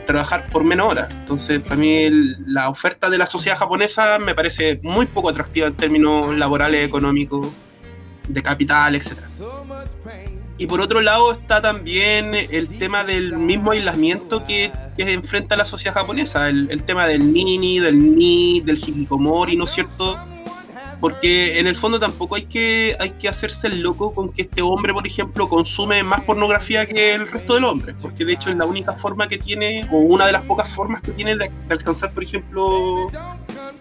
[0.07, 1.09] trabajar por menos horas.
[1.11, 5.67] Entonces, para mí el, la oferta de la sociedad japonesa me parece muy poco atractiva
[5.67, 7.49] en términos laborales, económicos
[8.29, 9.19] de capital, etc.
[10.59, 15.67] Y por otro lado está también el tema del mismo aislamiento que, que enfrenta la
[15.67, 20.17] sociedad japonesa, el, el, tema del nini, del ni, del hikikomori, ¿no es cierto?
[20.99, 24.63] Porque en el fondo tampoco hay que, hay que hacerse el loco con que este
[24.63, 28.57] hombre, por ejemplo, consume más pornografía que el resto del hombre, porque de hecho es
[28.57, 31.75] la única forma que tiene, o una de las pocas formas que tiene de, de
[31.75, 33.09] alcanzar, por ejemplo,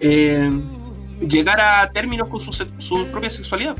[0.02, 0.52] eh,
[1.22, 3.78] llegar a términos con su, su propia sexualidad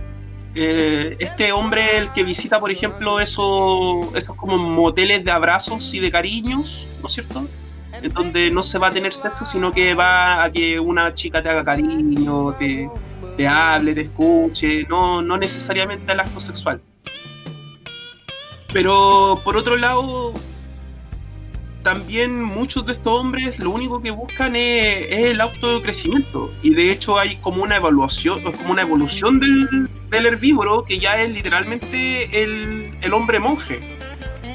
[0.56, 6.00] eh, este hombre el que visita, por ejemplo, esos, esos como moteles de abrazos y
[6.00, 7.46] de cariños, ¿no es cierto?
[7.92, 11.44] En donde no se va a tener sexo, sino que va a que una chica
[11.44, 12.90] te haga cariño, te,
[13.36, 16.82] te hable, te escuche, no, no necesariamente al acto sexual.
[18.72, 20.34] Pero por otro lado,
[21.86, 26.52] también muchos de estos hombres lo único que buscan es, el autocrecimiento.
[26.64, 31.22] Y de hecho hay como una evaluación, como una evolución del, del herbívoro que ya
[31.22, 33.82] es literalmente el, el, hombre monje.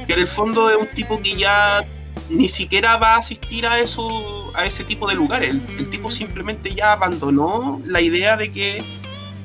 [0.08, 1.86] Que en el fondo es un tipo que ya
[2.30, 5.50] ni siquiera va a asistir a eso, a ese tipo de lugares.
[5.50, 8.82] El, el tipo simplemente ya abandonó la idea de que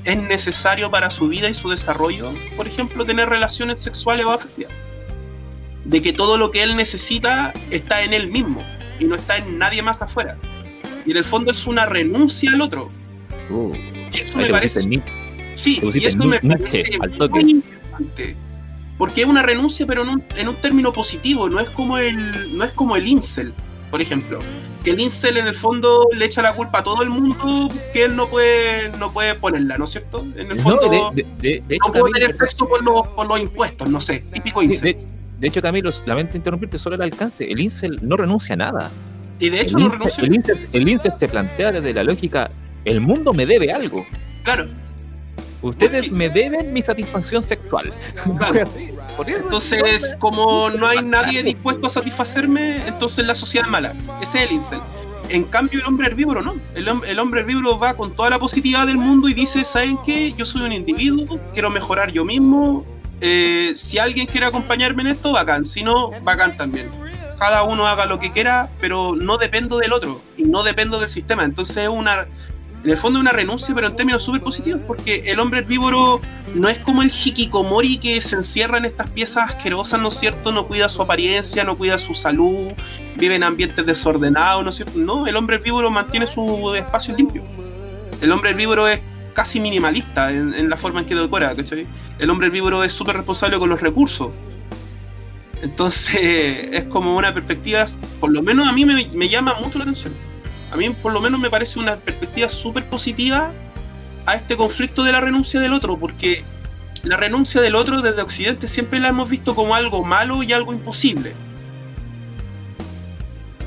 [0.05, 4.73] es necesario para su vida y su desarrollo, por ejemplo, tener relaciones sexuales o afectivas
[5.85, 8.63] de que todo lo que él necesita está en él mismo
[8.99, 10.37] y no está en nadie más afuera.
[11.05, 12.89] Y en el fondo es una renuncia al otro.
[13.49, 13.71] Uh,
[14.11, 14.81] y eso me parece.
[15.55, 16.97] Sí, y eso me parece
[17.29, 18.35] muy interesante.
[18.97, 22.57] Porque es una renuncia, pero en un, en un, término positivo, no es como el,
[22.57, 23.53] no es como el incel,
[23.91, 24.39] por ejemplo.
[24.83, 28.05] Que el incel en el fondo le echa la culpa a todo el mundo que
[28.05, 30.25] él no puede, no puede ponerla, ¿no es cierto?
[30.37, 33.27] En el fondo no, de, de, de hecho, no puede tener sexo por los, por
[33.27, 34.97] los impuestos, no sé, típico incel.
[35.39, 37.49] De hecho, Camilo, lamento interrumpirte, solo el alcance.
[37.51, 38.91] El Incel no renuncia a nada.
[39.39, 40.23] Y de hecho el no incel, renuncia.
[40.23, 42.49] El Incel, el Incel se plantea desde la lógica,
[42.85, 44.05] el mundo me debe algo.
[44.43, 44.67] Claro.
[45.61, 47.91] Ustedes me deben mi satisfacción sexual.
[48.37, 48.63] Claro.
[49.27, 53.93] Entonces, como no hay nadie dispuesto a satisfacerme, entonces la sociedad es mala.
[54.21, 54.79] Ese es el Incel.
[55.29, 56.55] En cambio, el hombre herbívoro no.
[56.75, 60.33] El, el, hombre herbívoro va con toda la positividad del mundo y dice, ¿saben qué?
[60.33, 62.85] Yo soy un individuo, quiero mejorar yo mismo,
[63.21, 65.65] eh, si alguien quiere acompañarme en esto, bacán.
[65.65, 66.89] Si no, bacán también.
[67.39, 71.10] Cada uno haga lo que quiera, pero no dependo del otro y no dependo del
[71.10, 71.43] sistema.
[71.43, 72.25] Entonces es una,
[72.84, 76.21] en el fondo es una renuncia, pero en términos súper positivos, porque el hombre herbívoro
[76.54, 80.51] no es como el hikikomori que se encierra en estas piezas asquerosas, ¿no es cierto?
[80.51, 82.71] No cuida su apariencia, no cuida su salud,
[83.17, 84.97] vive en ambientes desordenados, ¿no es cierto?
[84.97, 87.43] No, el hombre herbívoro mantiene su espacio limpio.
[88.21, 89.01] El hombre herbívoro es
[89.35, 91.85] casi minimalista en, la forma en que decora, ¿cachai?
[92.17, 94.29] El hombre herbívoro es súper responsable con los recursos.
[95.61, 97.85] Entonces es como una perspectiva,
[98.19, 100.13] por lo menos a mí me, me llama mucho la atención.
[100.71, 103.51] A mí por lo menos me parece una perspectiva súper positiva
[104.25, 106.43] a este conflicto de la renuncia del otro, porque
[107.03, 110.73] la renuncia del otro desde Occidente siempre la hemos visto como algo malo y algo
[110.73, 111.33] imposible.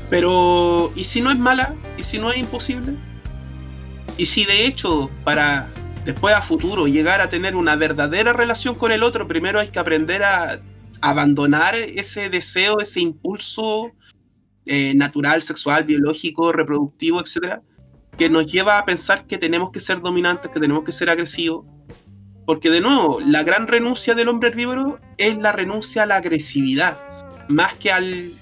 [0.09, 1.75] Pero, ¿y si no es mala?
[1.95, 2.93] ¿Y si no es imposible?
[4.19, 5.69] ¿Y si de hecho para
[6.03, 9.79] después a futuro llegar a tener una verdadera relación con el otro, primero hay que
[9.79, 10.59] aprender a
[10.99, 13.93] abandonar ese deseo, ese impulso
[14.65, 17.61] eh, natural, sexual, biológico, reproductivo, etcétera,
[18.17, 21.65] que nos lleva a pensar que tenemos que ser dominantes, que tenemos que ser agresivos.
[22.45, 26.99] Porque de nuevo, la gran renuncia del hombre herbívoro es la renuncia a la agresividad,
[27.47, 28.33] más que al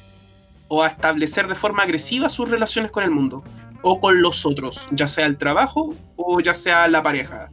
[0.69, 3.43] o a establecer de forma agresiva sus relaciones con el mundo
[3.81, 7.51] o con los otros, ya sea el trabajo o ya sea la pareja.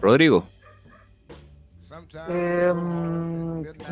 [0.00, 0.46] Rodrigo.
[2.28, 2.72] Eh,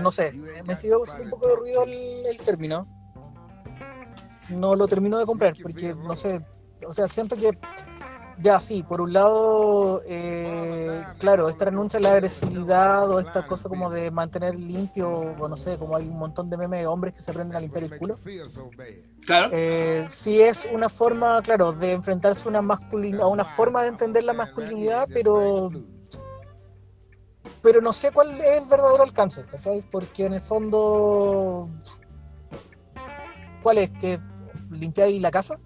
[0.01, 0.33] no sé,
[0.65, 2.87] me sigue haciendo un poco de ruido el, el, término.
[4.51, 6.45] No lo termino de comprar porque, no sé,
[6.87, 7.51] o sea, siento que
[8.41, 13.69] ya sí, por un lado, eh, claro, esta renuncia a la agresividad o esta cosa
[13.69, 17.15] como de mantener limpio, o no sé, como hay un montón de memes de hombres
[17.15, 18.19] que se aprenden a limpiar el culo.
[19.27, 19.51] Claro.
[19.53, 22.79] Eh, sí es una forma, claro, de enfrentarse a una,
[23.21, 25.71] a una forma de entender la masculinidad, pero
[27.65, 29.83] pero no sé cuál es el verdadero alcance, ¿cachai?
[29.91, 31.71] Porque en el fondo,
[33.63, 33.91] ¿cuál es?
[33.93, 34.21] ¿Que
[34.71, 35.59] limpiáis la casa?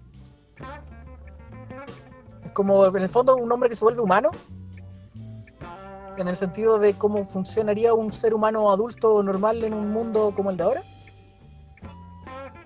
[2.49, 4.31] Es como, en el fondo, un hombre que se vuelve humano,
[6.17, 10.49] en el sentido de cómo funcionaría un ser humano adulto normal en un mundo como
[10.49, 10.81] el de ahora.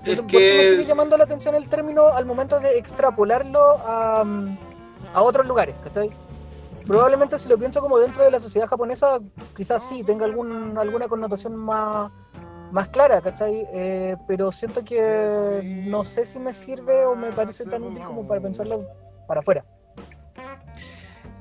[0.06, 4.24] Es Por eso me sigue llamando la atención el término al momento de extrapolarlo a,
[5.14, 6.10] a otros lugares, ¿cachai?
[6.88, 9.20] Probablemente si lo pienso como dentro de la sociedad japonesa,
[9.54, 12.10] quizás sí, tenga algún, alguna connotación más,
[12.72, 13.68] más clara, ¿cachai?
[13.74, 18.26] Eh, pero siento que no sé si me sirve o me parece tan útil como
[18.26, 18.86] para pensarlo
[19.28, 19.66] para afuera.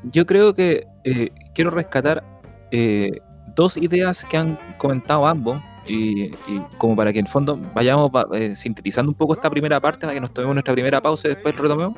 [0.05, 2.23] Yo creo que eh, quiero rescatar
[2.71, 3.21] eh,
[3.55, 8.27] dos ideas que han comentado ambos y, y como para que en fondo vayamos va-
[8.37, 11.35] eh, sintetizando un poco esta primera parte para que nos tomemos nuestra primera pausa y
[11.35, 11.95] después retomemos.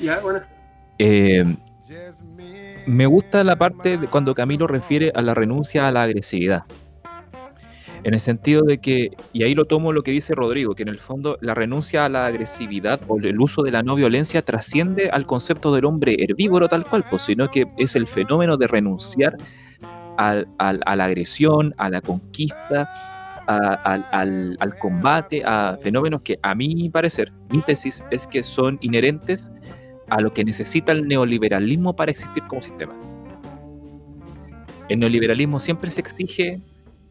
[0.00, 0.40] Ya, bueno.
[0.98, 1.44] Eh,
[2.86, 6.64] me gusta la parte de cuando Camilo refiere a la renuncia a la agresividad.
[8.08, 10.88] En el sentido de que, y ahí lo tomo lo que dice Rodrigo, que en
[10.88, 15.10] el fondo la renuncia a la agresividad o el uso de la no violencia trasciende
[15.10, 19.36] al concepto del hombre herbívoro tal cual, pues, sino que es el fenómeno de renunciar
[20.16, 22.88] al- al- a la agresión, a la conquista,
[23.46, 28.78] a- al- al combate, a fenómenos que a mi parecer, mi tesis es que son
[28.80, 29.52] inherentes
[30.08, 32.94] a lo que necesita el neoliberalismo para existir como sistema.
[34.88, 36.58] El neoliberalismo siempre se exige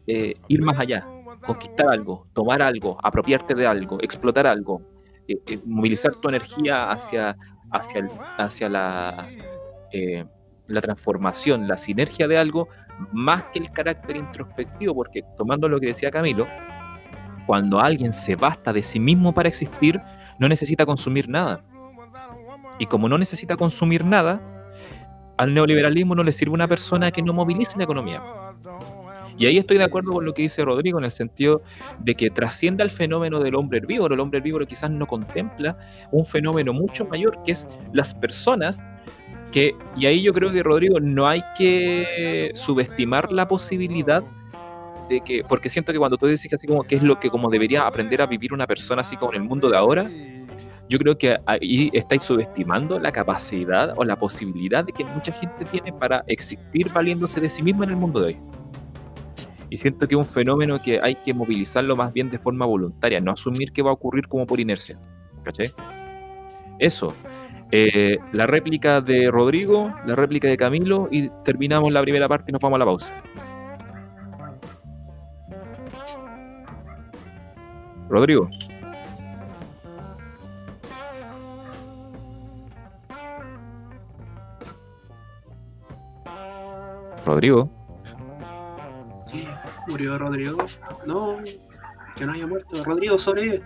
[0.08, 1.06] eh, ir más allá,
[1.44, 4.80] conquistar algo, tomar algo, apropiarte de algo, explotar algo,
[5.28, 7.36] eh, eh, movilizar tu energía hacia,
[7.70, 9.26] hacia, el- hacia la,
[10.66, 12.68] la transformación, la sinergia de algo,
[13.12, 16.46] más que el carácter introspectivo, porque tomando lo que decía Camilo,
[17.46, 20.00] cuando alguien se basta de sí mismo para existir,
[20.38, 21.62] no necesita consumir nada.
[22.78, 24.40] Y como no necesita consumir nada,
[25.36, 28.22] al neoliberalismo no le sirve una persona que no movilice la economía.
[29.38, 31.62] Y ahí estoy de acuerdo con lo que dice Rodrigo en el sentido
[32.00, 34.14] de que trasciende al fenómeno del hombre herbívoro.
[34.14, 35.78] El hombre herbívoro quizás no contempla
[36.10, 38.84] un fenómeno mucho mayor que es las personas
[39.52, 44.22] que, y ahí yo creo que Rodrigo no hay que subestimar la posibilidad
[45.08, 47.30] de que, porque siento que cuando tú dices que así como que es lo que
[47.30, 50.10] como debería aprender a vivir una persona así como en el mundo de ahora,
[50.88, 55.64] yo creo que ahí estáis subestimando la capacidad o la posibilidad de que mucha gente
[55.66, 58.38] tiene para existir valiéndose de sí misma en el mundo de hoy.
[59.70, 63.20] Y siento que es un fenómeno que hay que movilizarlo más bien de forma voluntaria,
[63.20, 64.98] no asumir que va a ocurrir como por inercia.
[65.44, 65.72] ¿Cachai?
[66.78, 67.14] Eso.
[67.70, 72.52] Eh, la réplica de Rodrigo, la réplica de Camilo y terminamos la primera parte y
[72.52, 73.22] nos vamos a la pausa.
[78.08, 78.48] Rodrigo.
[87.26, 87.77] Rodrigo.
[89.88, 90.58] ¿Murió Rodrigo?
[91.06, 91.38] No,
[92.14, 92.84] que no haya muerto.
[92.84, 93.62] Rodrigo sobrevive.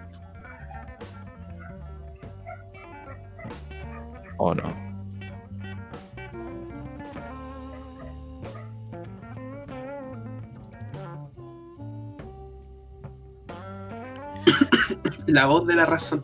[4.36, 4.62] Oh no.
[15.26, 16.22] La voz de la razón.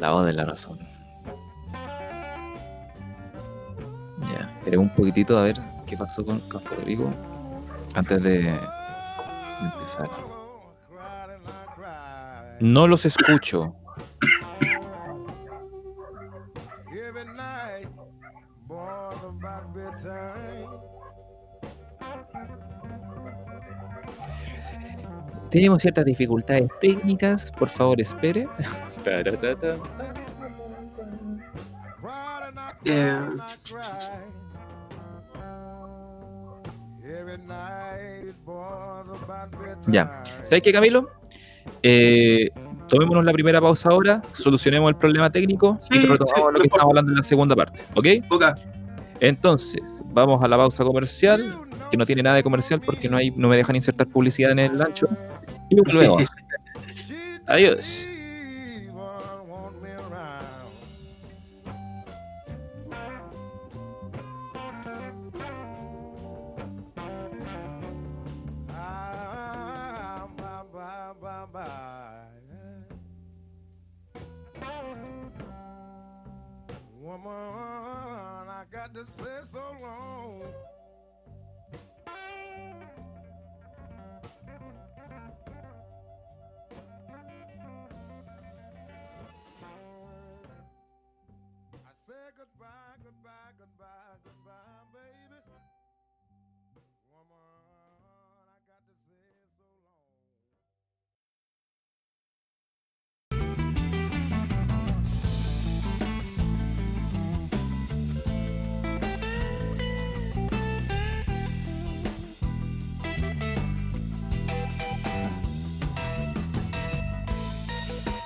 [0.00, 0.78] La voz de la razón.
[4.20, 7.12] Ya, esperé un poquitito a ver qué pasó con, con Rodrigo
[7.94, 8.56] antes de
[9.64, 10.08] empezar.
[12.60, 13.74] No los escucho.
[25.50, 28.48] Tenemos ciertas dificultades técnicas, por favor espere.
[29.04, 29.78] Taratata.
[39.86, 40.22] Ya.
[40.42, 41.10] ¿Sabes qué, Camilo?
[41.82, 42.48] Eh,
[42.88, 46.66] tomémonos la primera pausa ahora, solucionemos el problema técnico Sí, y retomamos sí, lo que
[46.66, 48.06] estamos hablando en la segunda parte, ¿ok?
[49.20, 51.58] Entonces, vamos a la pausa comercial,
[51.90, 54.58] que no tiene nada de comercial porque no hay, no me dejan insertar publicidad en
[54.58, 55.08] el ancho.
[55.70, 56.18] Y luego.
[57.46, 58.08] Adiós.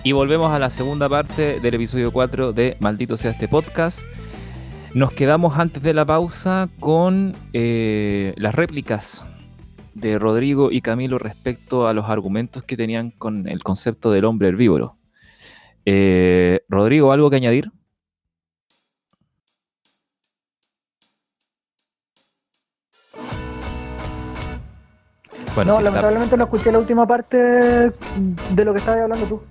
[0.09, 4.05] Y volvemos a la segunda parte del episodio 4 de Maldito sea este podcast.
[4.95, 9.23] Nos quedamos antes de la pausa con eh, las réplicas
[9.93, 14.49] de Rodrigo y Camilo respecto a los argumentos que tenían con el concepto del hombre
[14.49, 14.97] herbívoro.
[15.85, 17.71] Eh, Rodrigo, ¿algo que añadir?
[25.55, 29.43] Bueno, no, lamentablemente no escuché la última parte de lo que estabas hablando tú.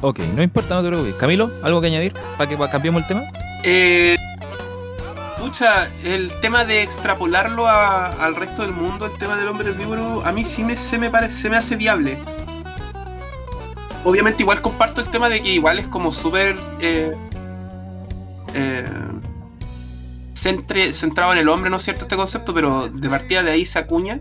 [0.00, 1.14] Ok, no importa, no te preocupes.
[1.14, 3.24] Camilo, ¿algo que añadir para que cambiemos el tema?
[3.64, 4.16] Eh,
[5.38, 10.32] pucha, el tema de extrapolarlo al resto del mundo, el tema del hombre herbívoro, a
[10.32, 12.18] mí sí me, se, me parece, se me hace viable.
[14.04, 16.56] Obviamente igual comparto el tema de que igual es como súper...
[16.80, 17.16] Eh,
[18.54, 18.84] eh,
[20.34, 22.04] centrado en el hombre, ¿no es cierto?
[22.04, 24.20] Este concepto, pero de partida de ahí se acuña.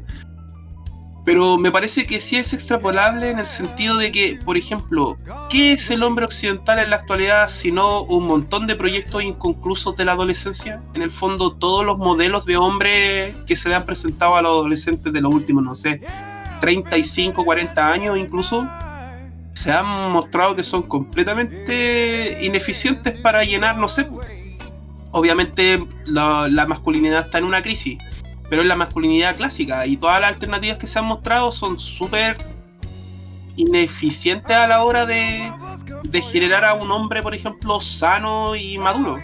[1.28, 5.18] Pero me parece que sí es extrapolable en el sentido de que, por ejemplo,
[5.50, 10.06] ¿qué es el hombre occidental en la actualidad sino un montón de proyectos inconclusos de
[10.06, 10.82] la adolescencia?
[10.94, 14.52] En el fondo, todos los modelos de hombre que se le han presentado a los
[14.52, 16.00] adolescentes de los últimos, no sé,
[16.62, 18.66] 35, 40 años incluso,
[19.52, 24.08] se han mostrado que son completamente ineficientes para llenar, no sé,
[25.12, 27.98] obviamente la, masculinidad está en una crisis,
[28.50, 32.38] pero es la masculinidad clásica y todas las alternativas que se han mostrado son súper
[33.56, 35.52] ineficientes a la hora de,
[36.32, 39.18] generar a un hombre, por ejemplo, sano y maduro.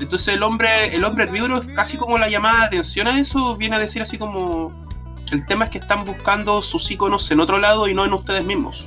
[0.00, 3.56] Entonces el hombre, el hombre herbívoro es casi como la llamada de atención a eso,
[3.56, 4.86] viene a decir así como
[5.32, 8.44] el tema es que están buscando sus iconos en otro lado y no en ustedes
[8.44, 8.86] mismos.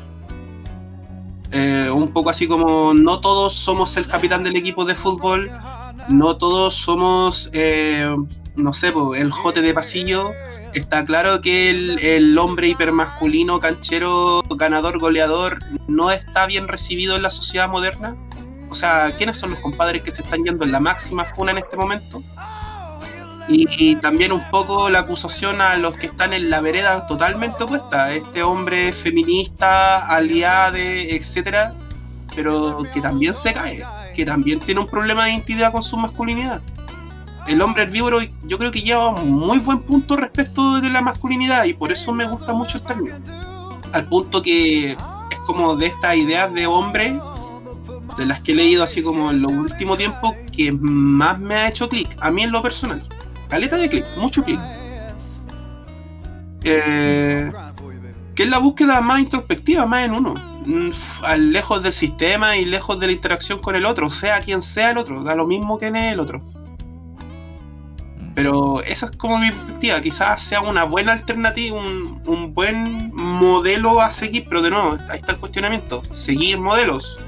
[1.52, 5.50] Eh, un poco así como no todos somos el capitán del equipo de fútbol,
[6.08, 8.16] no todos somos, eh,
[8.60, 10.32] no sé, el jote de pasillo.
[10.74, 17.30] Está claro que el, hombre hipermasculino, canchero, ganador, goleador, no está bien recibido en la
[17.30, 18.16] sociedad moderna.
[18.70, 21.58] O sea, ¿quiénes son los compadres que se están yendo en la máxima funa en
[21.58, 22.22] este momento?
[23.48, 28.14] Y, también un poco la acusación a los que están en la vereda totalmente opuesta.
[28.14, 31.74] Este hombre feminista, aliade, etcétera,
[32.36, 33.84] pero que también se cae
[34.20, 36.62] que también tiene un problema de identidad con su masculinidad.
[37.50, 41.74] El hombre herbívoro yo creo que lleva muy buen punto respecto de la masculinidad y
[41.74, 43.18] por eso me gusta mucho este término.
[43.92, 47.20] Al punto que es como de estas ideas de hombre,
[48.18, 51.70] de las que he leído así como en los últimos tiempos, que más me ha
[51.70, 53.02] hecho clic, a mí en lo personal.
[53.50, 54.60] Caleta de clic, mucho clic.
[56.64, 57.52] Eh,
[58.36, 60.36] que es la búsqueda más introspectiva, más en uno
[61.38, 64.98] lejos del sistema y lejos de la interacción con el otro, sea quien sea el
[64.98, 66.42] otro, da lo mismo que en el otro.
[68.40, 74.12] Pero esa es como mi perspectiva, quizás sea una buena alternativa, un, buen modelo a
[74.12, 77.20] seguir, pero de nuevo, ahí está el cuestionamiento, seguir modelos.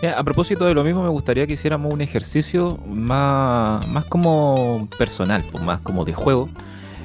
[0.00, 0.06] Mm.
[0.06, 5.44] a propósito de lo mismo, me gustaría que hiciéramos un ejercicio más, más como personal,
[5.50, 6.48] pues más como de juego,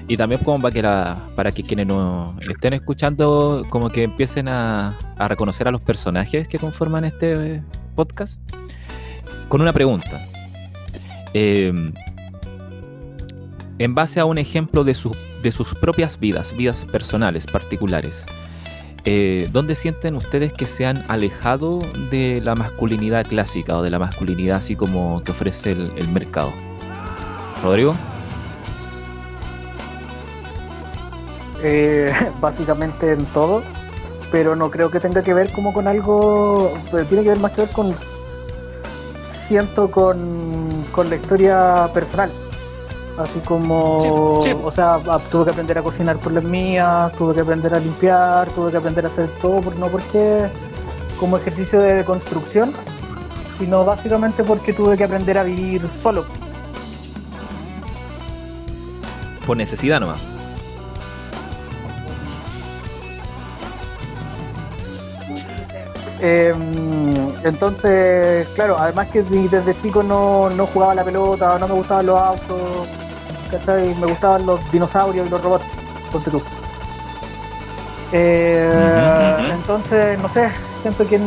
[0.07, 4.99] y también como para que, para que quienes nos estén escuchando como que empiecen a,
[5.17, 7.63] reconocer a los personajes que conforman este
[7.95, 8.39] podcast
[9.47, 10.27] con una pregunta.
[11.33, 11.93] Em,
[13.79, 14.95] en base a un ejemplo de,
[15.41, 18.25] de sus propias vidas, vidas personales, particulares,
[19.05, 21.79] eh, ¿dónde sienten ustedes que se han alejado
[22.09, 26.53] de la masculinidad clásica o de la masculinidad así como que ofrece el mercado?
[27.63, 27.93] Rodrigo.
[31.63, 32.11] Eh,
[32.41, 33.63] básicamente en todo,
[34.31, 36.73] pero no creo que tenga que ver como con algo,
[37.07, 37.95] tiene que ver más que ver con,
[39.53, 42.31] siento con, con la historia personal.
[43.19, 44.97] Así como, o sea,
[45.29, 48.77] tuve que aprender a cocinar por las mías, tuve que aprender a limpiar, tuve que
[48.77, 50.49] aprender a hacer todo, no porque
[51.19, 52.73] como ejercicio de construcción,
[53.59, 56.25] sino básicamente porque tuve que aprender a vivir solo.
[59.45, 60.32] Por necesidad nomás.
[66.25, 72.05] Em, entonces, claro, además que desde chico no, no jugaba la pelota, no me gustaban
[72.05, 72.87] los autos,
[73.77, 75.65] Me gustaban los dinosaurios y los robots,
[76.13, 76.41] ponte tú.
[78.13, 80.49] Eh, entonces, no sé,
[80.81, 81.19] siento que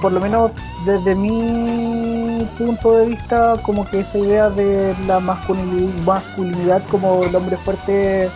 [0.00, 0.52] por lo menos
[0.84, 7.56] desde mi punto de vista, como que esa idea de la masculinidad como el hombre
[7.56, 8.30] fuerte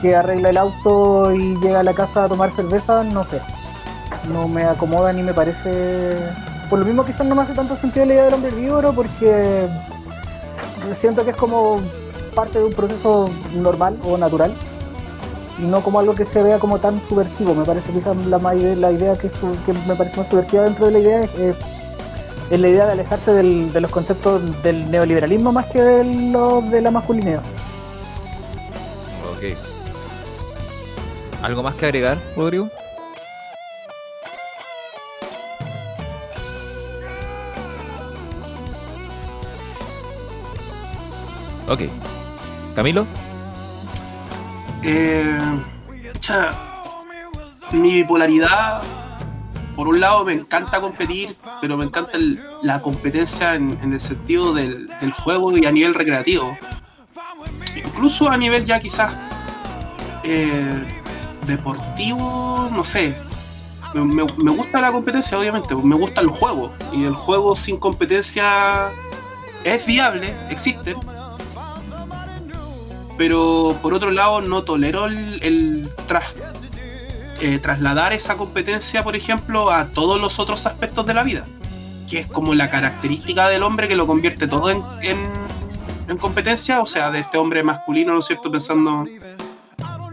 [0.00, 3.40] que arregla el auto y llega a la casa a tomar cerveza, no sé
[4.28, 6.16] no me acomoda ni me parece.
[6.70, 9.66] Por lo mismo quizás no me hace tanto sentido la idea del hombre herbívoro porque
[10.94, 11.80] siento que es como
[12.34, 14.54] parte de un proceso normal o natural.
[15.58, 17.54] y no como algo que se vea como tan subversivo.
[17.54, 20.98] Me parece quizás la, la idea que, que me parece más subversiva dentro de la
[20.98, 21.56] idea es,
[22.50, 26.04] la idea de alejarse de los conceptos del neoliberalismo más que de,
[26.70, 27.42] de la masculinidad.
[29.32, 29.56] Ok.
[31.42, 32.70] ¿Algo más que agregar, Rodrigo?
[41.72, 41.80] Ok.
[42.74, 43.06] ¿Camilo?
[44.82, 45.38] Eh,
[47.72, 48.82] mi bipolaridad,
[49.74, 52.18] por un lado me encanta competir, pero me encanta
[52.62, 54.86] la competencia en, el sentido del,
[55.24, 56.58] juego y a nivel recreativo.
[57.74, 59.14] Incluso a nivel ya quizás
[60.24, 60.74] eh,
[61.46, 63.16] deportivo, no sé.
[63.94, 66.70] Me, me, gusta la competencia, obviamente, me gustan los juegos.
[66.92, 68.90] Y el juego sin competencia
[69.64, 70.96] es viable, existe,
[73.16, 75.88] pero por otro lado no tolero el,
[77.40, 81.46] eh, trasladar esa competencia, por ejemplo, a todos los otros aspectos de la vida,
[82.08, 86.86] que es como la característica del hombre que lo convierte todo en, en, competencia, o
[86.86, 88.52] sea, de este hombre masculino, ¿no es cierto?
[88.52, 89.06] Pensando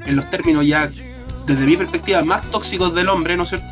[0.06, 0.90] en los términos ya,
[1.46, 3.68] desde mi perspectiva, más tóxicos del hombre, ¿no es cierto?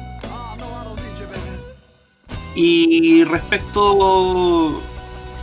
[2.53, 4.81] Y respecto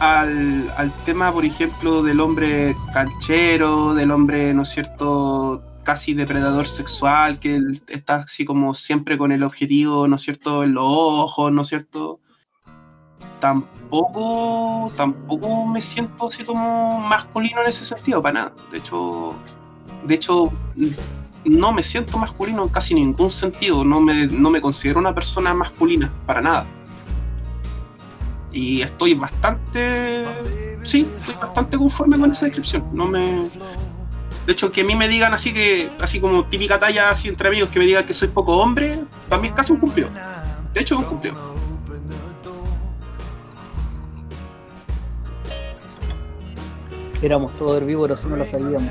[0.05, 7.38] al, tema, por ejemplo, del hombre canchero, del hombre, ¿no es cierto?, casi depredador sexual,
[7.38, 11.62] que está así como siempre con el objetivo, ¿no es cierto?, en los ojos, ¿no
[11.62, 12.20] es cierto?
[13.40, 18.52] Tampoco, tampoco me siento así como masculino en ese sentido, para nada.
[18.70, 19.34] De hecho,
[20.05, 20.50] de hecho,
[21.44, 23.84] no me siento masculino en casi ningún sentido.
[23.84, 26.66] No me, no me considero una persona masculina, para nada
[28.55, 30.24] y estoy bastante
[30.84, 32.84] sí estoy bastante conforme con esa descripción.
[32.92, 33.48] No me
[34.46, 37.48] de hecho que a mí me digan así que así como típica talla así entre
[37.48, 40.09] amigos que me digan que soy poco hombre para mí es casi un cumplido.
[40.72, 41.55] De hecho es un cumplido.
[47.20, 48.90] Éramos todos herbívoros no lo sabíamos.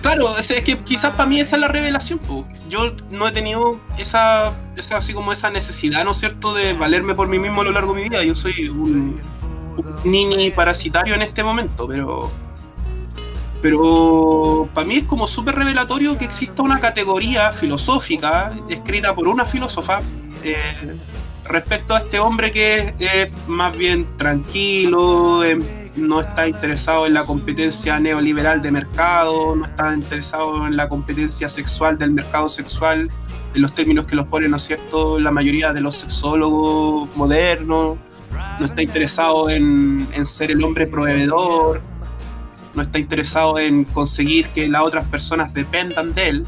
[0.00, 2.20] Claro, es, que quizás para mí esa es la revelación.
[2.68, 7.14] Yo no he tenido esa, esa, así como esa necesidad, ¿no es cierto?, de valerme
[7.14, 8.24] por mí mismo a lo largo de mi vida.
[8.24, 9.20] Yo soy un,
[10.04, 12.30] un parasitario en este momento, pero
[13.62, 19.44] pero para mí es como súper revelatorio que exista una categoría filosófica escrita por una
[19.44, 20.02] filósofa
[20.44, 20.56] eh,
[21.44, 25.42] respecto a este hombre que es, más bien tranquilo,
[25.96, 31.48] no está interesado en la competencia neoliberal de mercado, no está interesado en la competencia
[31.48, 33.10] sexual del mercado sexual,
[33.54, 37.96] en los términos que los ponen, ¿no es cierto?, la mayoría de los sexólogos modernos,
[38.60, 41.80] no está interesado en, ser el hombre proveedor,
[42.74, 46.46] no está interesado en conseguir que las otras personas dependan de él,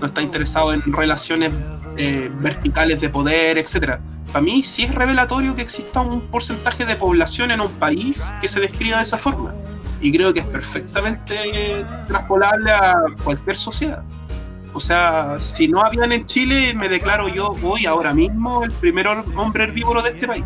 [0.00, 1.52] no está interesado en relaciones
[1.96, 4.00] eh, verticales de poder, etcétera
[4.34, 8.48] para mí sí es revelatorio que exista un porcentaje de población en un país que
[8.48, 9.54] se describa de esa forma.
[10.00, 14.02] Y creo que es perfectamente transpolable a cualquier sociedad.
[14.72, 19.06] O sea, si no habían en Chile, me declaro yo voy ahora mismo el primer
[19.06, 20.44] hombre herbívoro de este país.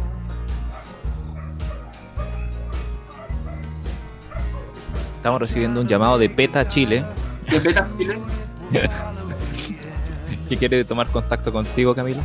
[5.16, 7.02] Estamos recibiendo un llamado de PETA Chile.
[7.50, 8.18] ¿De PETA Chile?
[10.48, 12.20] ¿Qué quiere tomar contacto contigo, Camilo?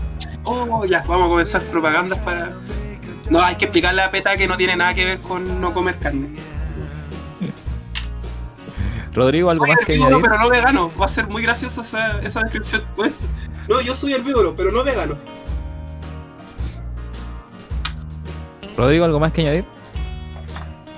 [0.46, 2.52] oh, ya, vamos a comenzar propagandas para...
[3.30, 5.98] No, hay que explicarle a PETA que no tiene nada que ver con no comer
[5.98, 6.28] carne.
[9.14, 10.18] Rodrigo, ¿algo más que añadir?
[10.22, 10.92] pero no vegano.
[11.00, 12.84] Va a ser muy gracioso esa, esa descripción.
[12.96, 13.20] Pues,
[13.68, 15.16] no, yo soy herbívoro, pero no vegano.
[18.78, 19.66] Rodrigo, ¿algo más que añadir?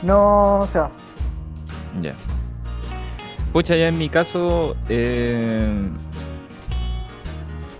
[0.02, 0.90] No, o sea.
[2.02, 2.14] Ya.
[3.52, 5.90] Pucha, ya en mi caso, eh,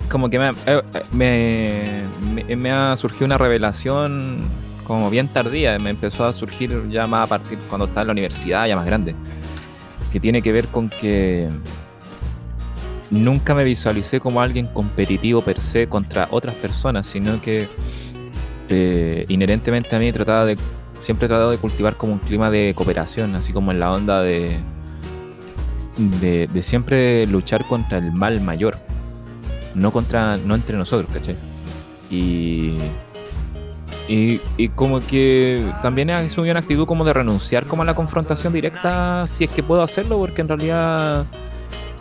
[0.10, 0.38] como que
[0.68, 0.82] eh,
[1.12, 4.40] me, me, ha surgido una revelación
[4.86, 8.12] como bien tardía, me empezó a surgir ya más a partir cuando estaba en la
[8.14, 9.16] universidad, ya más grande,
[10.12, 11.50] que tiene que ver con que
[13.10, 17.68] nunca me visualicé como alguien competitivo per se contra otras personas, sino que
[18.70, 20.58] eh, inherentemente a mí trataba de,
[21.00, 24.22] siempre he tratado de cultivar como un clima de cooperación, así como en la onda
[24.22, 24.58] de,
[25.98, 28.78] de siempre luchar contra el mal mayor
[29.76, 31.36] no contra, no entre nosotros, ¿cachai?
[32.10, 32.78] Y,
[34.08, 39.26] y, como que también asumido una actitud como de renunciar como a la confrontación directa
[39.26, 41.26] si es que puedo hacerlo, porque en realidad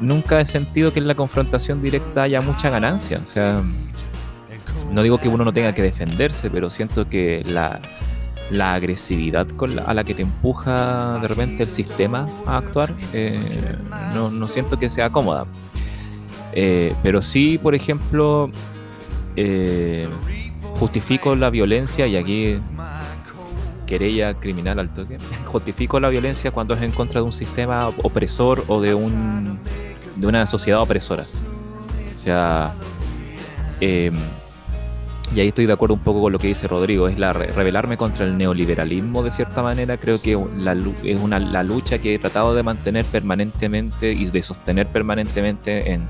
[0.01, 3.19] nunca he sentido que en la confrontación directa haya mucha ganancia.
[3.23, 3.63] O sea,
[4.93, 7.81] no digo que uno no tenga que defenderse, pero siento que la,
[8.51, 9.47] la agresividad
[9.87, 13.39] a la que te empuja de repente el sistema a actuar, eh,
[14.15, 15.47] no, no siento que sea cómoda.
[16.57, 18.49] Eh, pero sí, por ejemplo,
[19.37, 20.07] eh,
[20.79, 22.57] justifico la violencia y aquí
[23.87, 25.19] querella criminal al toque.
[25.47, 29.59] Justifico la violencia cuando es en contra de un sistema opresor o de un
[30.17, 31.25] de una sociedad opresora.
[32.15, 32.73] O sea,
[33.81, 34.13] eh,
[35.35, 37.49] y ahí estoy de acuerdo un poco con lo que dice Rodrigo, es la re-
[37.49, 40.33] rebelarme contra el neoliberalismo de cierta manera, creo que
[41.03, 46.03] es una, la lucha que he tratado de mantener permanentemente y de sostener permanentemente en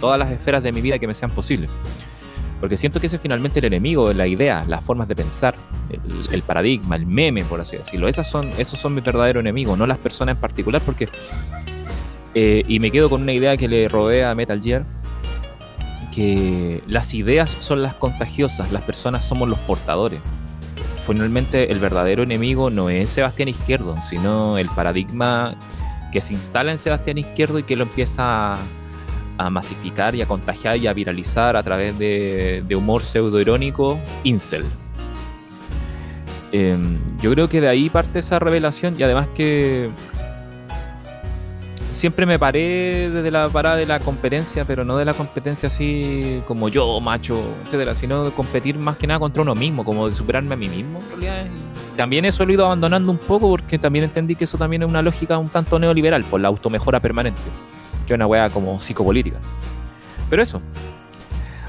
[0.00, 1.70] todas las esferas de mi vida que me sean posibles.
[2.60, 5.54] Porque siento que ese es finalmente el enemigo, la idea, las formas de pensar,
[5.90, 6.00] el,
[6.32, 8.08] el paradigma, el meme, por así decirlo.
[8.08, 11.08] Esas son, esos son mis verdaderos enemigos, no las personas en particular, porque...
[12.34, 14.84] eh, y me quedo con una idea que le robé a Metal Gear,
[16.12, 20.20] que las ideas son las contagiosas, las personas somos los portadores.
[21.06, 25.54] Finalmente el verdadero enemigo no es Sebastián Izquierdo, sino el paradigma
[26.12, 28.58] que se instala en Sebastián Izquierdo y que lo empieza a,
[29.38, 34.64] a masificar y a contagiar y a viralizar a través de, de humor pseudoirónico, incel.
[36.52, 39.90] Em, yo creo que de ahí parte esa revelación y además que
[41.90, 46.42] siempre me paré desde la parada de la competencia, pero no de la competencia así
[46.46, 50.14] como yo, macho, etcétera, sino de competir más que nada contra uno mismo, como de
[50.14, 51.46] superarme a mí mismo, en realidad.
[51.96, 54.88] También eso lo he ido abandonando un poco porque también entendí que eso también es
[54.88, 57.40] una lógica un tanto neoliberal, por la automejora permanente,
[58.08, 59.36] que es una wea como psicopolítica.
[60.30, 60.60] Pero eso.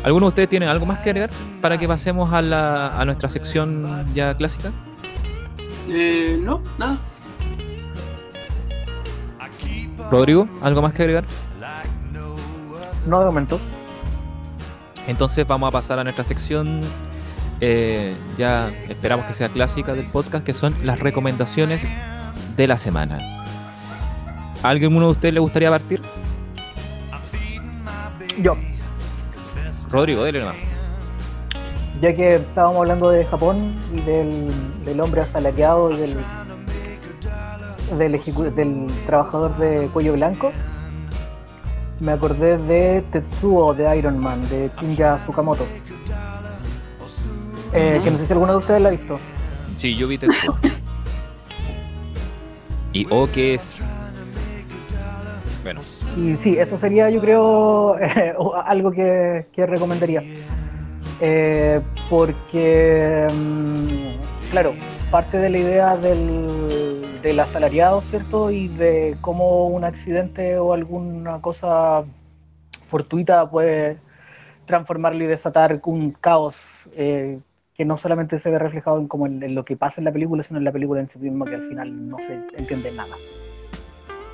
[0.03, 1.29] ¿Alguno de ustedes tienen algo más que agregar
[1.61, 4.71] para que pasemos a, la, a nuestra sección ya clásica?
[5.91, 6.97] Eh, no, nada.
[10.09, 11.25] Rodrigo, ¿algo más que agregar?
[13.05, 13.59] No de momento.
[15.07, 16.81] Entonces vamos a pasar a nuestra sección,
[17.59, 21.87] eh, ya esperamos que sea clásica del podcast, que son las recomendaciones
[22.55, 23.43] de la semana.
[24.61, 26.01] ¿A alguno de ustedes le gustaría partir?
[28.41, 28.55] Yo,
[29.91, 30.55] Rodrigo, dele nomás.
[32.01, 34.47] ya que estábamos hablando de Japón y del,
[34.85, 36.17] del hombre asalariado y del,
[37.97, 40.51] del, del trabajador de cuello blanco,
[41.99, 45.65] me acordé de Tetsuo de Iron Man, de Kinja Tsukamoto.
[47.73, 49.19] Eh, Que no sé si alguno de ustedes la ha visto.
[49.77, 50.57] Sí, yo vi Tetsuo.
[52.93, 53.81] ¿Y O qué es?
[55.71, 55.81] Bueno,
[56.17, 58.33] Y sí, eso sería, yo creo, eh,
[58.65, 60.23] algo que, que recomendaría.
[61.21, 64.73] Eh, porque, mm, claro,
[65.11, 68.49] parte de la idea del, del asalariado, ¿cierto?
[68.49, 72.03] Y de cómo un accidente o alguna cosa
[72.87, 73.97] fortuita puede
[74.65, 76.55] transformarlo y desatar un caos
[76.95, 77.37] eh,
[77.75, 80.11] que no solamente se ve reflejado en, como en, en lo que pasa en la
[80.11, 83.15] película, sino en la película en sí misma, que al final no se entiende nada.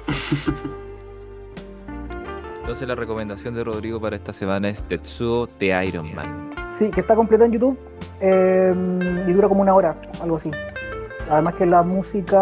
[2.66, 6.50] entonces la recomendación de Rodrigo para esta semana es Tetsuo de Iron Man.
[6.72, 7.78] Sí, que está completa en YouTube
[8.20, 8.74] eh,
[9.28, 10.50] y dura como una hora, algo así.
[11.30, 12.38] Además que la música,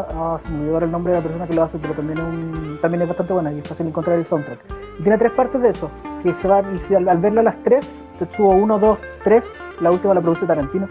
[0.00, 2.24] ah, se me olvidó el nombre de la persona que lo hace, pero también es,
[2.24, 4.58] un- también es bastante buena y es fácil encontrar el soundtrack.
[4.98, 5.88] Y tiene tres partes de hecho,
[6.24, 9.92] que se van, y si al, al verla las tres, Tetsuo 1, 2, 3, la
[9.92, 10.88] última la produce Tarantino,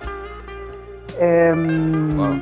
[1.20, 2.42] em, Wow.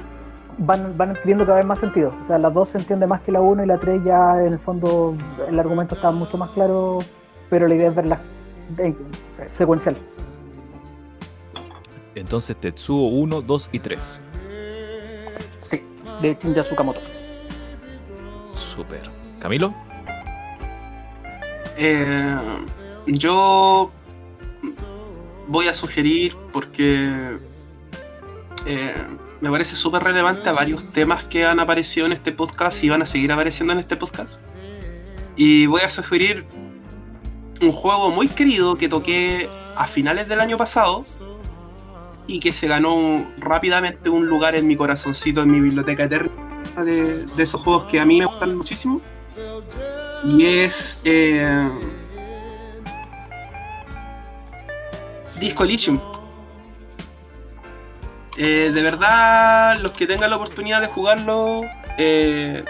[0.58, 2.14] Van, van adquiriendo cada vez más sentido.
[2.22, 4.54] O sea, las dos se entiende más que la 1 y la 3 ya en
[4.54, 5.16] el fondo
[5.48, 7.00] el argumento está mucho más claro,
[7.50, 8.20] pero la idea es verla
[8.78, 8.96] eh,
[9.52, 9.98] secuencial.
[12.16, 14.22] Entonces Tetsuo 1, 2 y 3.
[15.70, 15.84] Sí,
[16.22, 17.00] de Shinja Tsukamoto.
[18.54, 19.10] Super.
[19.40, 19.74] Camilo.
[21.78, 22.38] Eh,
[23.06, 23.92] yo
[25.48, 27.38] voy a sugerir porque
[28.66, 28.94] eh,
[29.46, 33.04] me parece súper relevante a varios temas que han aparecido en este podcast y van
[33.04, 34.42] a seguir apareciendo en este podcast.
[35.36, 36.46] Y voy a sugerir
[37.62, 41.04] un juego muy querido que toqué a finales del año pasado
[42.26, 46.32] y que se ganó rápidamente un lugar en mi corazoncito, en mi biblioteca eterna
[46.84, 49.00] de, de esos juegos que a mí me gustan muchísimo.
[50.24, 51.70] Y es eh,
[55.40, 56.00] Disco Elysium.
[58.38, 61.62] Eh, de verdad, los que tengan la oportunidad de jugarlo,
[61.98, 62.64] eh,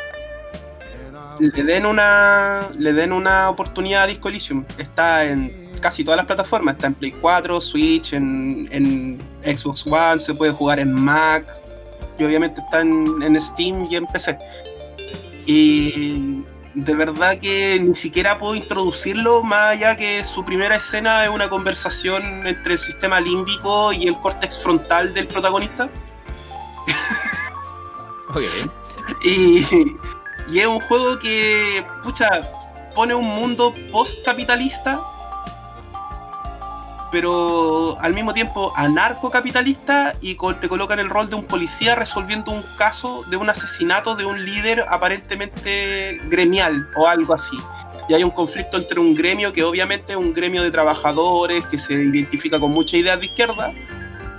[1.40, 4.64] le den una le den una oportunidad a Disco Elysium.
[4.78, 5.52] Está en
[5.82, 6.76] casi todas las plataformas.
[6.76, 11.46] Está en Play 4, Switch, en, Xbox One, se puede jugar en Mac.
[12.18, 14.38] Y obviamente está en Steam y en PC.
[15.46, 16.44] Y
[16.76, 21.50] de verdad que ni siquiera puedo introducirlo, más allá que su primera escena es una
[21.50, 25.90] conversación entre el sistema límbico y el córtex frontal del protagonista.
[28.30, 28.44] Ok.
[29.24, 29.64] Y,
[30.50, 32.28] y es un juego que, pucha,
[32.96, 35.00] pone un mundo post-capitalista,
[37.16, 42.52] pero al mismo tiempo anarcocapitalista y te coloca en el rol de un policía resolviendo
[42.52, 47.58] un caso de un asesinato de un líder aparentemente gremial o algo así.
[48.10, 51.80] Y hay un conflicto entre un gremio que obviamente es un gremio de trabajadores que
[51.80, 53.74] se identifica con muchas ideas de izquierda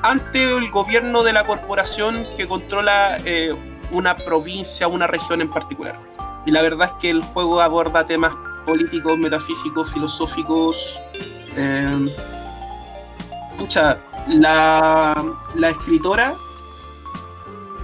[0.03, 3.55] ante el gobierno de la corporación que controla eh,
[3.91, 5.97] una provincia, una región en particular.
[6.45, 8.35] Y la verdad es que el juego aborda temas
[8.67, 10.77] políticos, metafísicos, filosóficos.
[11.57, 12.36] eh,
[13.57, 13.99] pucha,
[14.29, 15.15] la,
[15.69, 16.35] escritora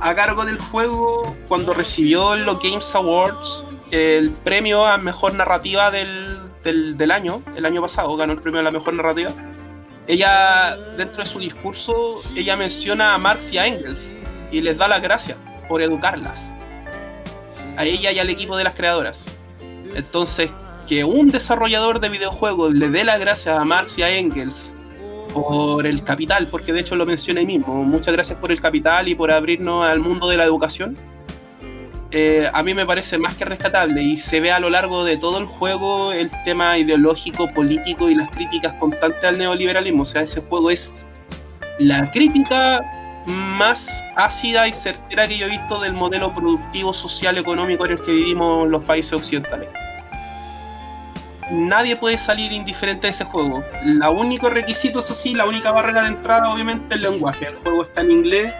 [0.00, 6.40] a cargo del juego, cuando recibió los Games Awards el premio a mejor narrativa del,
[6.64, 9.30] del, del año, el año pasado, ganó el premio a la mejor narrativa.
[10.06, 14.18] Ella, dentro de su discurso, ella menciona a Marx y a Engels
[14.50, 15.36] y les da las gracias
[15.68, 16.54] por educarlas.
[17.76, 19.26] A ella y al equipo de las creadoras.
[19.94, 20.50] Entonces,
[20.88, 24.74] que un desarrollador de videojuegos le dé las gracias a Marx y a Engels
[25.32, 27.84] por el capital, porque de hecho lo menciona ahí mismo.
[27.84, 30.96] Muchas gracias por el capital y por abrirnos al mundo de la educación.
[32.10, 35.16] Eh, a mí me parece más que rescatable y se ve a lo largo de
[35.16, 40.02] todo el juego el tema ideológico, político y las críticas constantes al neoliberalismo.
[40.02, 40.94] O sea, ese juego es
[41.78, 42.82] la crítica
[43.26, 48.02] más ácida y certera que yo he visto del modelo productivo, social, económico en el
[48.02, 49.68] que vivimos los países occidentales.
[51.50, 53.64] Nadie puede salir indiferente de ese juego.
[53.84, 57.46] La único requisito, eso sí, la única barrera de entrada, obviamente, es el lenguaje.
[57.46, 58.54] El juego está en inglés.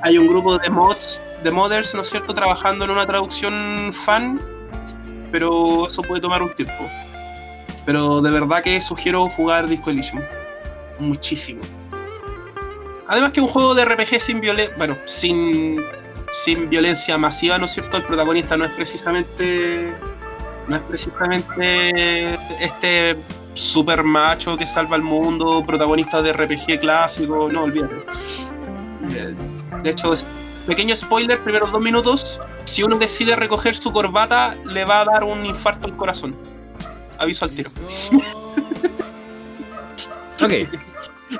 [0.00, 4.40] Hay un grupo de mods, de modders, ¿no es cierto?, trabajando en una traducción fan,
[5.30, 6.88] pero eso puede tomar un tiempo.
[7.84, 10.22] Pero de verdad que sugiero jugar Disco Elysium.
[10.98, 11.60] Muchísimo.
[13.08, 15.84] Además que un juego de RPG sin violencia, bueno, sin,
[16.32, 17.96] sin violencia masiva, ¿no es cierto?
[17.96, 19.92] El protagonista no es precisamente
[20.68, 23.16] no es precisamente este
[23.54, 27.96] super macho que salva al mundo, protagonista de RPG clásico, no, olvídate.
[29.14, 29.34] Eh,
[29.82, 30.14] De hecho,
[30.66, 35.24] pequeño spoiler, primeros dos minutos, si uno decide recoger su corbata, le va a dar
[35.24, 36.34] un infarto al corazón.
[37.18, 37.70] Aviso al tiro.
[40.42, 40.52] Ok.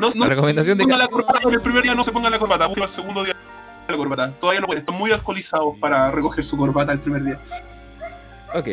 [0.00, 2.02] No, no La recomendación se de ponga ca- la corbata en el primer día, no
[2.02, 3.36] se ponga la corbata, busca el segundo día
[3.86, 4.30] la corbata.
[4.40, 7.38] Todavía no pueden, están muy alcoholizados para recoger su corbata el primer día.
[8.54, 8.66] Ok.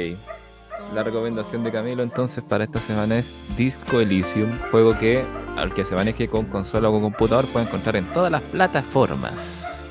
[0.93, 5.23] La recomendación de Camilo entonces para esta semana es Disco Elysium, juego que
[5.55, 9.85] al que se maneje con consola o con computador puede encontrar en todas las plataformas.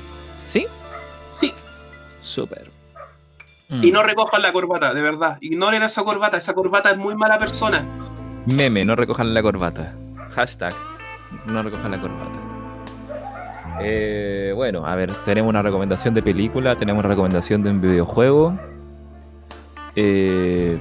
[0.46, 0.66] ¿Sí?
[1.30, 1.53] Sí,
[2.20, 2.70] Súper.
[3.70, 5.38] y no recojan la corbata, de verdad.
[5.40, 7.84] Ignoren esa corbata, esa corbata es muy mala persona.
[8.46, 9.94] Meme, no recojan la corbata.
[10.30, 10.74] Hashtag,
[11.46, 12.38] no recojan la corbata.
[13.80, 18.59] Eh, bueno, a ver, tenemos una recomendación de película, tenemos una recomendación de un videojuego.
[20.01, 20.78] Eh,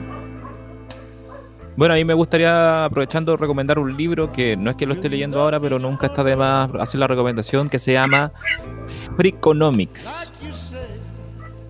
[1.75, 5.09] bueno, a mí me gustaría, aprovechando, recomendar un libro que no es que lo esté
[5.09, 8.31] leyendo ahora, pero nunca está de más hacer la recomendación, que se llama
[9.15, 10.31] Freakonomics.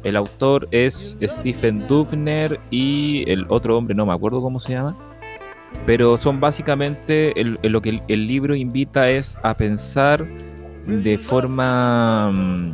[0.04, 4.98] El autor es Stephen Dubner y el otro hombre, no me acuerdo cómo se llama
[5.86, 10.26] pero son básicamente lo que el, el libro invita es a pensar
[10.86, 12.74] de forma mm,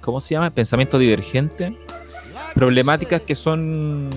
[0.00, 0.50] ¿cómo se llama?
[0.50, 1.76] pensamiento divergente
[2.56, 4.08] problemáticas que son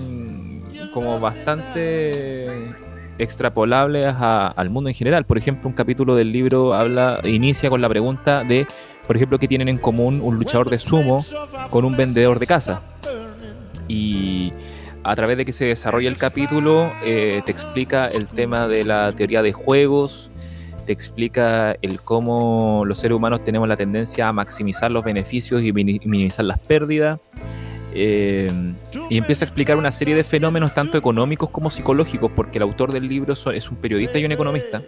[0.94, 2.74] como bastante
[3.18, 7.82] extrapolables a- al mundo en general por ejemplo un capítulo del libro habla inicia con
[7.82, 8.66] la pregunta de
[9.06, 11.22] por ejemplo qué tienen en común un luchador de sumo
[11.68, 12.82] con un vendedor de casa
[13.88, 14.52] y
[15.04, 19.12] a través de que se desarrolla el capítulo, eh, te explica el tema de la
[19.12, 20.30] teoría de juegos,
[20.86, 25.72] te explica el cómo los seres humanos tenemos la tendencia a maximizar los beneficios y
[25.72, 27.18] mini- minimizar las pérdidas.
[27.94, 28.48] Eh,
[29.08, 32.92] y empieza a explicar una serie de fenómenos tanto económicos como psicológicos, porque el autor
[32.92, 34.82] del libro es un periodista y un economista.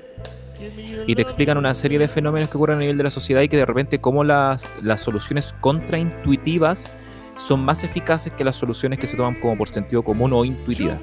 [1.06, 3.48] Y te explican una serie de fenómenos que ocurren a nivel de la sociedad y
[3.48, 6.92] que de repente cómo las, las soluciones contraintuitivas
[7.36, 10.98] son más eficaces que las soluciones que se toman como por sentido común o intuitivas.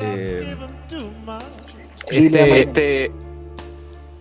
[0.00, 0.56] Eh,
[2.10, 3.12] este, este,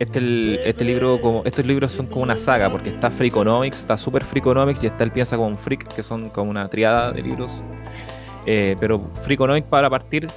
[0.04, 4.24] este, este libro, como, estos libros son como una saga, porque está Freakonomics, está Super
[4.24, 7.64] Freakonomics y está El Piensa como un Freak, que son como una triada de libros.
[8.45, 10.28] Eh, pero Freakonomics para partir,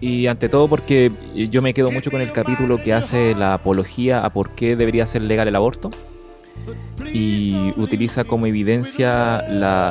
[0.00, 1.12] y ante todo porque
[1.50, 5.06] yo me quedo mucho con el capítulo que hace la apología a por qué debería
[5.06, 5.90] ser legal el aborto
[7.12, 9.40] y utiliza como evidencia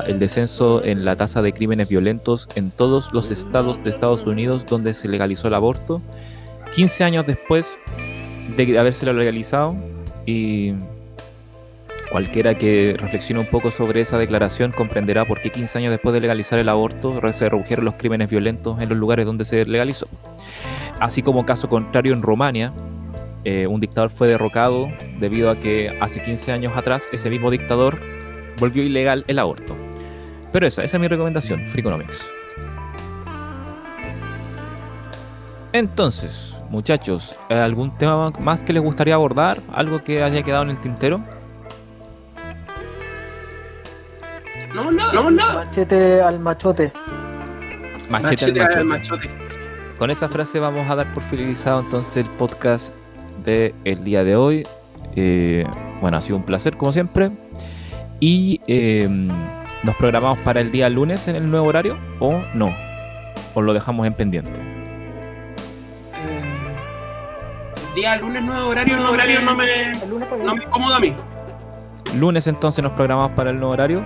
[0.07, 4.65] el descenso en la tasa de crímenes violentos en todos los estados de Estados Unidos
[4.65, 6.01] donde se legalizó el aborto,
[6.75, 7.79] 15 años después
[8.55, 9.75] de habérselo legalizado
[10.25, 10.73] y
[12.11, 16.19] Cualquiera que reflexione un poco sobre esa declaración comprenderá por qué 15 años después de
[16.19, 20.09] legalizar el aborto se redujeron los crímenes violentos en los lugares donde se legalizó.
[20.99, 22.73] Así como caso contrario en Rumania,
[23.45, 24.89] eh, un dictador fue derrocado
[25.21, 28.01] debido a que hace 15 años atrás ese mismo dictador
[28.59, 29.73] volvió ilegal el aborto.
[30.51, 32.29] Pero esa, esa es mi recomendación, Freakonomics.
[35.71, 39.57] Entonces, muchachos, ¿algún tema más que les gustaría abordar?
[39.73, 41.21] ¿Algo que haya quedado en el tintero?
[44.73, 45.65] No, nada, no, nada.
[45.65, 46.93] Machete al machote.
[48.09, 49.27] Machete al Machete al machote.
[49.27, 49.51] machote.
[49.99, 52.93] Con esa frase vamos a dar por finalizado entonces el podcast
[53.43, 54.63] del el día de hoy.
[55.15, 55.65] Eh,
[55.99, 57.31] bueno, ha sido un placer como siempre.
[58.21, 59.07] Y eh,
[59.83, 62.73] nos programamos para el día lunes en el nuevo horario o no.
[63.55, 64.70] O lo dejamos en pendiente.
[67.95, 70.99] Día lunes, nuevo horario, no, horario no me, El lunes para no me incomoda a
[70.99, 71.15] mí.
[72.15, 74.03] Lunes entonces nos programamos para el nuevo horario.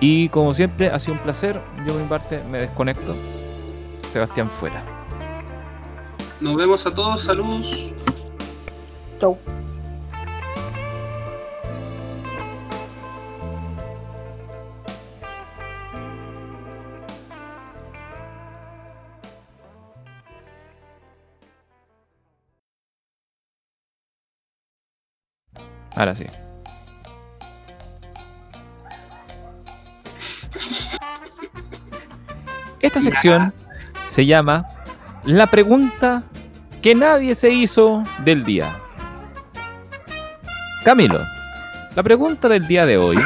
[0.00, 1.60] Y como siempre, ha sido un placer.
[1.86, 3.14] Yo por mi parte me desconecto.
[4.02, 4.82] Sebastián fuera.
[6.40, 7.92] Nos vemos a todos, saludos.
[9.20, 9.38] Chau.
[25.94, 26.26] Ahora sí.
[32.80, 33.54] Esta sección
[34.06, 34.66] se llama
[35.24, 36.24] La pregunta
[36.82, 38.76] que nadie se hizo del día.
[40.84, 41.20] Camilo,
[41.94, 43.16] la pregunta del día de hoy,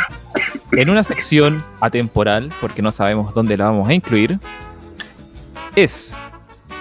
[0.72, 4.38] en una sección atemporal, porque no sabemos dónde la vamos a incluir,
[5.74, 6.14] es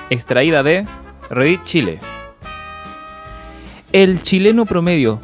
[0.09, 0.85] extraída de
[1.29, 1.99] Reddit Chile.
[3.93, 5.21] ¿El chileno promedio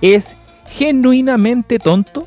[0.00, 0.36] es
[0.68, 2.26] genuinamente tonto?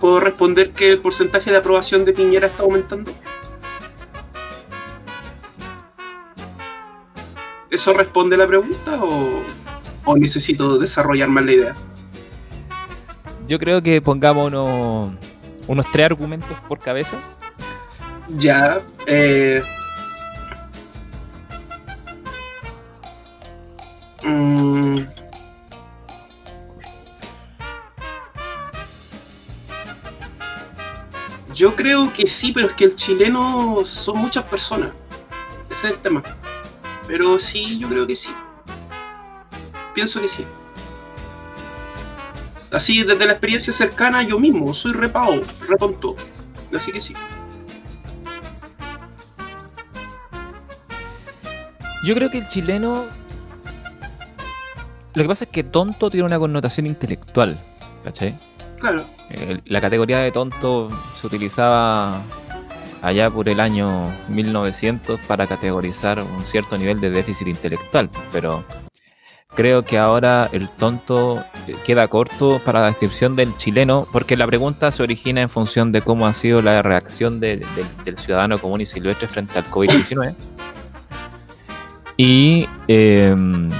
[0.00, 3.10] ¿Puedo responder que el porcentaje de aprobación de Piñera está aumentando?
[7.70, 9.42] ¿Eso responde la pregunta o,
[10.04, 11.74] o necesito desarrollar más la idea?
[13.48, 15.12] Yo creo que pongamos unos,
[15.66, 17.16] unos tres argumentos por cabeza.
[18.36, 19.62] Ya, eh...
[24.24, 24.98] mm,
[31.54, 34.90] Yo creo que sí, pero es que el chileno son muchas personas.
[35.70, 36.22] Ese es el tema.
[37.06, 38.30] Pero sí, yo creo que sí.
[39.94, 40.44] Pienso que sí.
[42.72, 46.16] Así, desde la experiencia cercana, yo mismo soy repao, retonto.
[46.76, 47.14] Así que sí.
[52.04, 53.04] Yo creo que el chileno.
[55.14, 57.58] Lo que pasa es que tonto tiene una connotación intelectual.
[58.04, 58.34] ¿Cachai?
[58.78, 59.04] Claro.
[59.30, 62.20] Eh, La categoría de tonto se utilizaba
[63.00, 68.64] allá por el año 1900 para categorizar un cierto nivel de déficit intelectual, pero
[69.54, 74.46] creo que ahora el tonto eh, queda corto para la descripción del chileno, porque la
[74.46, 78.58] pregunta se origina en función de cómo ha sido la reacción de- de- del ciudadano
[78.58, 80.34] común y silvestre frente al COVID-19.
[82.16, 83.70] Y em,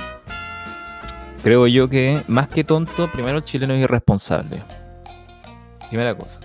[1.45, 4.62] creo yo que más que tonto, primero el chileno es irresponsable.
[5.90, 6.40] Primera cosa.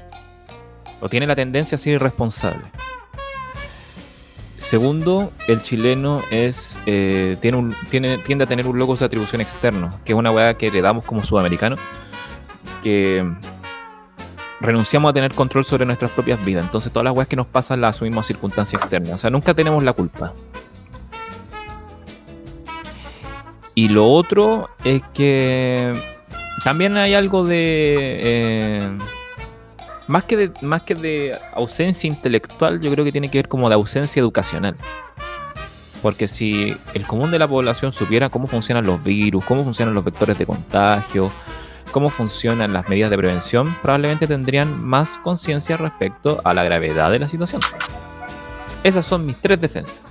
[0.99, 2.65] O tiene la tendencia a ser irresponsable.
[4.57, 9.97] Segundo, el chileno es eh, tiene un, tiende a tener un logos de atribución externo,
[10.03, 11.77] que es una weá que heredamos como sudamericano,
[12.83, 13.25] que
[14.59, 16.65] renunciamos a tener control sobre nuestras propias vidas.
[16.65, 19.13] Entonces todas las weas que nos pasan las asumimos a circunstancias externas.
[19.13, 20.33] O sea, nunca tenemos la culpa.
[23.79, 25.89] Y lo otro es que
[26.65, 28.19] también hay algo de...
[28.19, 28.97] eh,
[30.07, 33.69] más que, de, más que de ausencia intelectual, yo creo que tiene que ver como
[33.69, 34.75] de ausencia educacional.
[36.01, 40.03] Porque si el común de la población supiera cómo funcionan los virus, cómo funcionan los
[40.03, 41.31] vectores de contagio,
[41.93, 47.19] cómo funcionan las medidas de prevención, probablemente tendrían más conciencia respecto a la gravedad de
[47.19, 47.61] la situación.
[48.83, 50.01] Esas son mis tres defensas.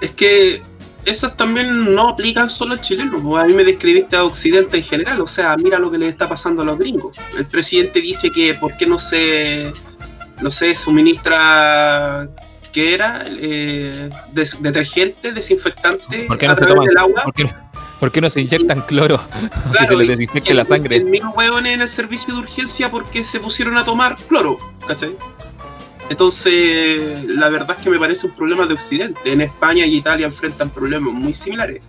[0.00, 0.62] Es que
[1.10, 3.36] esas también no aplican solo al chileno.
[3.36, 5.20] A mí me describiste a Occidente en general.
[5.20, 7.16] O sea, mira lo que le está pasando a los gringos.
[7.36, 9.72] El presidente dice que por qué no se,
[10.40, 12.28] no se suministra,
[12.72, 13.24] ¿qué era?
[13.28, 16.88] Eh, des- detergente, desinfectante ¿Por qué no se través toman?
[16.88, 17.22] del agua.
[17.24, 17.50] ¿Por qué no,
[18.00, 19.20] por qué no se inyectan cloro?
[19.26, 20.96] que se Claro, les desinfecte la sangre.
[20.96, 25.16] El mismo hueón en el servicio de urgencia porque se pusieron a tomar cloro, ¿cachai?
[26.08, 29.20] Entonces, la verdad es que me parece un problema de Occidente.
[29.30, 31.82] En España y Italia enfrentan problemas muy similares.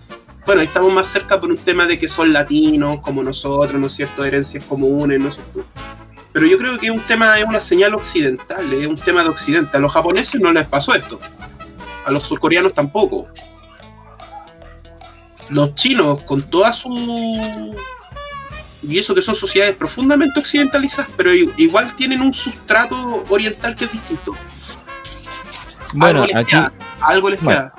[0.46, 3.94] Bueno, estamos más cerca por un tema de que son latinos como nosotros, ¿no es
[3.94, 4.26] cierto?
[4.26, 5.64] Herencias comunes, ¿no es cierto?
[6.32, 9.30] Pero yo creo que es un tema, es una señal occidental, es un tema de
[9.30, 9.78] Occidente.
[9.78, 11.20] A los japoneses no les pasó esto.
[12.06, 13.28] A los surcoreanos tampoco.
[15.50, 16.90] Los chinos, con toda su
[18.82, 23.92] y eso que son sociedades profundamente occidentalizadas, pero igual tienen un sustrato oriental que es
[23.92, 24.34] distinto.
[25.94, 26.72] Bueno, algo les aquí, queda.
[27.02, 27.60] Algo les Bueno.
[27.60, 27.74] queda.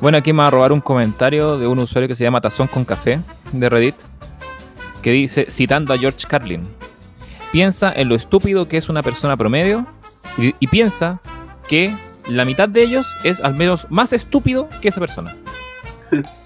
[0.00, 2.68] bueno, aquí me va a robar un comentario de un usuario que se llama Tazón
[2.68, 3.20] con Café
[3.52, 3.96] de Reddit,
[5.02, 6.68] que dice, citando a George Carlin,
[7.52, 9.86] piensa en lo estúpido que es una persona promedio
[10.38, 11.20] y, y piensa
[11.68, 11.96] que
[12.28, 15.34] la mitad de ellos es al menos más estúpido que esa persona.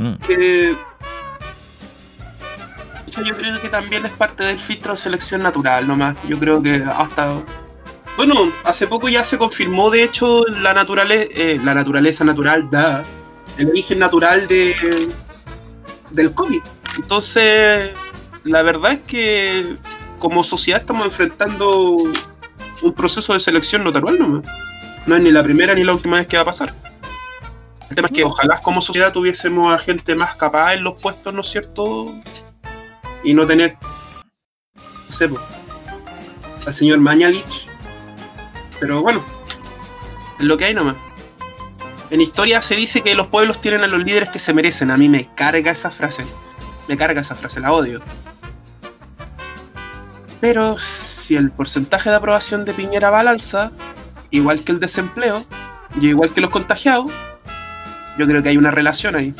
[0.00, 0.14] Mm.
[0.26, 0.74] que
[3.22, 6.16] yo creo que también es parte del filtro de selección natural nomás.
[6.26, 7.34] Yo creo que hasta
[8.16, 11.30] bueno, hace poco ya se confirmó de hecho la naturaleza
[11.62, 13.02] la naturaleza natural da
[13.58, 15.12] el origen natural de
[16.10, 16.62] del COVID.
[16.96, 17.90] Entonces,
[18.44, 19.76] la verdad es que
[20.18, 21.96] como sociedad estamos enfrentando
[22.82, 24.44] un proceso de selección natural nomás.
[25.06, 26.89] No es ni la primera ni la última vez que va a pasar.
[27.90, 31.34] El tema es que ojalá como sociedad tuviésemos a gente más capaz en los puestos,
[31.34, 32.14] ¿no es cierto?
[33.24, 33.76] Y no tener,
[34.74, 35.40] no sé, po,
[36.64, 37.66] al señor Mañalich.
[38.78, 39.24] Pero bueno,
[40.38, 40.94] es lo que hay nomás.
[42.10, 44.92] En historia se dice que los pueblos tienen a los líderes que se merecen.
[44.92, 46.24] A mí me carga esa frase.
[46.86, 48.00] Me carga esa frase, la odio.
[50.40, 53.72] Pero si el porcentaje de aprobación de Piñera va al alza,
[54.30, 55.44] igual que el desempleo,
[56.00, 57.12] y igual que los contagiados,
[58.18, 59.34] yo creo que hay una relación ahí.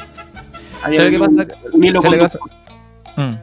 [0.82, 1.32] Hay ¿Sabe qué pasa?
[1.72, 2.18] un hilo ¿Sabe.
[3.16, 3.34] Mm.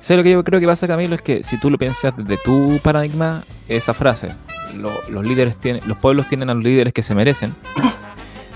[0.00, 1.14] ¿Sabes lo que yo creo que pasa, Camilo?
[1.14, 4.28] Es que si tú lo piensas desde tu paradigma, esa frase,
[4.76, 7.54] lo- los líderes tienen, los pueblos tienen a los líderes que se merecen.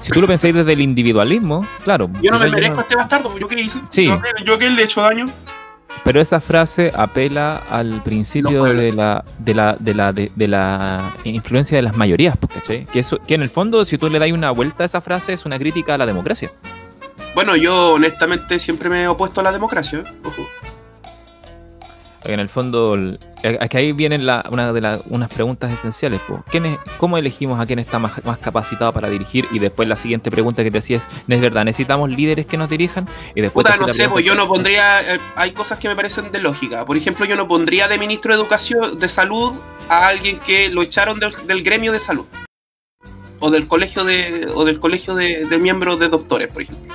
[0.01, 2.11] Si tú lo pensáis desde el individualismo, claro.
[2.21, 3.79] Yo no me merezco a este bastardo, ¿yo qué hice?
[3.89, 4.07] Sí.
[4.07, 5.27] ¿Yo qué, yo qué le he hecho daño?
[6.07, 11.13] Pero esa frase apela al principio de la, de la, de la, de, de la
[11.25, 12.87] influencia de las mayorías, pues, ¿cachai?
[12.87, 15.33] Que, eso, que en el fondo, si tú le das una vuelta a esa frase,
[15.33, 16.49] es una crítica a la democracia.
[17.35, 20.05] Bueno, yo honestamente siempre me he opuesto a la democracia.
[20.23, 20.47] Ojo.
[22.27, 22.97] En el fondo,
[23.43, 26.21] es que ahí vienen la- una de las unas preguntas esenciales.
[26.27, 26.41] pues.
[26.51, 29.47] ¿Quién es- ¿Cómo elegimos a quién está más, más capacitado para dirigir?
[29.53, 31.65] Y después la siguiente pregunta que te hacía es, ¿no es verdad?
[31.65, 33.07] ¿Necesitamos líderes que nos dirijan?
[33.35, 35.15] Y después Puta, no sé, pues yo no pondría.
[35.15, 36.85] eh, hay cosas que me parecen de lógica.
[36.85, 39.55] Por ejemplo, yo no pondría de ministro de Educación, de Salud,
[39.89, 42.27] a alguien que lo echaron del, del gremio de salud.
[43.39, 44.49] O del colegio de.
[44.55, 46.95] o del colegio de, de miembros de doctores, por ejemplo.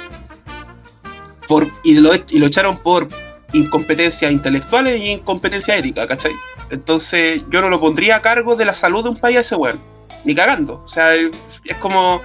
[1.47, 3.07] Por, y, lo, y lo echaron por
[3.53, 6.33] incompetencias intelectuales y incompetencia ética, ¿cachai?
[6.69, 9.55] Entonces yo no lo pondría a cargo de la salud de un país a ese
[9.55, 9.79] weón.
[10.23, 10.81] Ni cagando.
[10.85, 12.21] O sea, es como.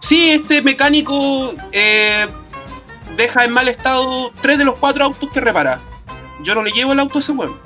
[0.00, 2.26] Sí, este mecánico eh,
[3.16, 5.80] deja en mal estado tres de los cuatro autos que repara.
[6.42, 7.58] Yo no le llevo el auto a ese weón.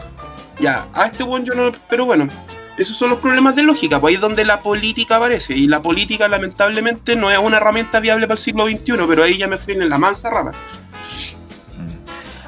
[0.61, 1.73] Ya, a este weón yo no.
[1.89, 2.29] Pero bueno,
[2.77, 5.55] esos son los problemas de lógica, pues ahí es donde la política aparece.
[5.55, 9.37] Y la política, lamentablemente, no es una herramienta viable para el siglo XXI, pero ahí
[9.37, 10.53] ya me fui en la mansa rama.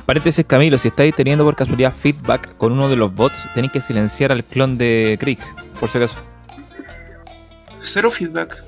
[0.06, 3.80] Paréntesis, Camilo, si estáis teniendo por casualidad feedback con uno de los bots, tenéis que
[3.80, 5.38] silenciar al clon de Krieg,
[5.80, 6.16] por si acaso.
[7.80, 8.62] Cero feedback.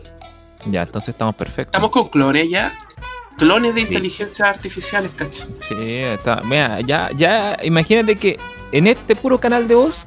[0.64, 1.68] Ya, entonces estamos perfectos.
[1.74, 2.76] Estamos con clones ya.
[3.36, 5.46] Clones de inteligencias artificiales, ¿cachai?
[5.68, 6.40] Sí, está.
[6.42, 8.38] Mira, ya, ya, imagínate que
[8.72, 10.04] en este puro canal de voz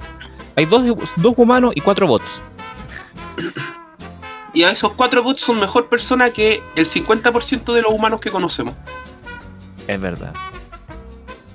[0.55, 0.83] hay dos,
[1.15, 2.41] dos humanos y cuatro bots.
[4.51, 8.31] Y a esos cuatro bots son mejor persona que el 50% de los humanos que
[8.31, 8.73] conocemos.
[9.87, 10.33] Es verdad.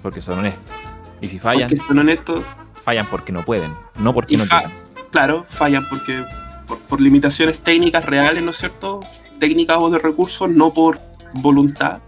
[0.04, 0.76] Porque son honestos.
[1.22, 2.42] Y si fallan, Porque son honestos,
[2.84, 4.70] fallan porque no pueden, no porque no quieren.
[5.10, 6.22] claro, fallan porque
[6.66, 9.00] por, por limitaciones técnicas reales, ¿no es cierto?
[9.40, 11.00] Técnicas o de recursos, no por
[11.32, 12.00] voluntad.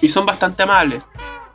[0.00, 1.02] Y son bastante amables.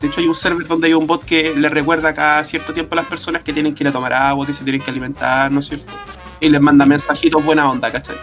[0.01, 2.95] De hecho, hay un server donde hay un bot que le recuerda cada cierto tiempo
[2.95, 5.49] a las personas que tienen que ir a tomar agua, que se tienen que alimentar,
[5.49, 5.93] ¿no es cierto?
[6.41, 8.17] Y les manda mensajitos buena onda, ¿cachai?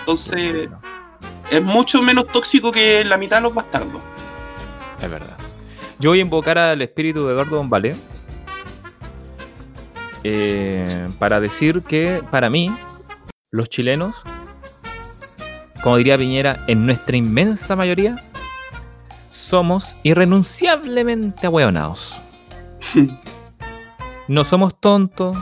[0.00, 0.70] Entonces,
[1.50, 4.00] es mucho menos tóxico que la mitad de los bastardos.
[5.02, 5.36] Es verdad.
[5.98, 7.96] Yo voy a invocar al espíritu de Eduardo Bombale
[10.24, 12.74] eh, para decir que para mí,
[13.50, 14.16] los chilenos,
[15.82, 18.22] como diría Piñera, en nuestra inmensa mayoría,
[19.32, 22.16] somos irrenunciablemente ahueonados.
[24.28, 25.36] No somos tontos.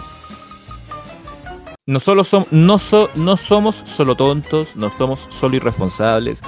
[1.87, 6.43] No, solo som- no, so- no somos solo tontos, no somos solo irresponsables,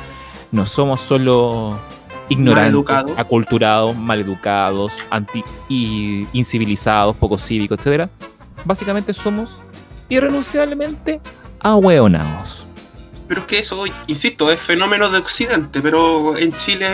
[0.53, 1.79] no somos solo
[2.29, 8.09] ignorantes, aculturados, maleducados, anti y incivilizados, poco cívicos, etcétera.
[8.65, 9.61] Básicamente somos
[10.09, 11.21] irrenunciablemente
[11.61, 12.67] ahueonados.
[13.29, 16.87] Pero es que eso, insisto, es fenómeno de Occidente, pero en Chile,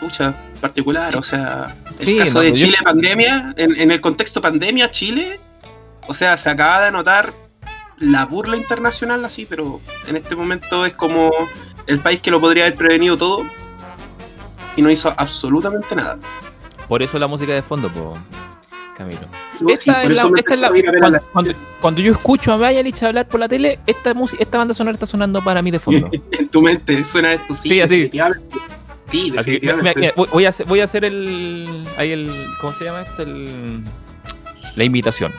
[0.00, 4.00] pucha, particular, o sea, el Sí, caso no, de yo- Chile pandemia, en, en el
[4.00, 5.40] contexto pandemia, Chile,
[6.06, 7.32] o sea, se acaba de notar
[7.98, 11.32] la burla internacional así, pero en este momento es como
[11.88, 13.42] el país que lo podría haber prevenido todo
[14.76, 16.18] y no hizo absolutamente nada.
[16.88, 18.18] Por eso la música de fondo, po,
[18.96, 19.20] Camilo.
[19.68, 23.26] Esta es la- esta es la- cuando, la- cuando- cuando yo escucho a Mayalich hablar
[23.28, 26.10] por la tele, esta, música, esta banda sonora está sonando para mí de fondo.
[26.38, 28.10] en tu mente suena esto, sí, Sí, así.
[28.12, 30.00] Sí, Así que, mira, definitivamente.
[30.00, 33.22] mira, voy- voy a hacer, voy a hacer el, ahí el, ¿cómo se llama esto?
[33.22, 33.82] El-
[34.74, 35.32] la invitación.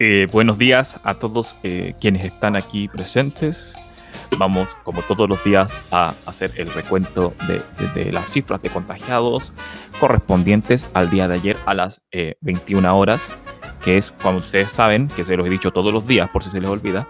[0.00, 3.74] Eh, buenos días a todos eh, quienes están aquí presentes.
[4.36, 8.68] Vamos, como todos los días, a hacer el recuento de, de- de las cifras de
[8.70, 9.52] contagiados
[9.98, 13.34] correspondientes al día de ayer a las eh, 21 horas,
[13.82, 16.50] que es, como ustedes saben, que se los he dicho todos los días por si
[16.50, 17.08] se les olvida,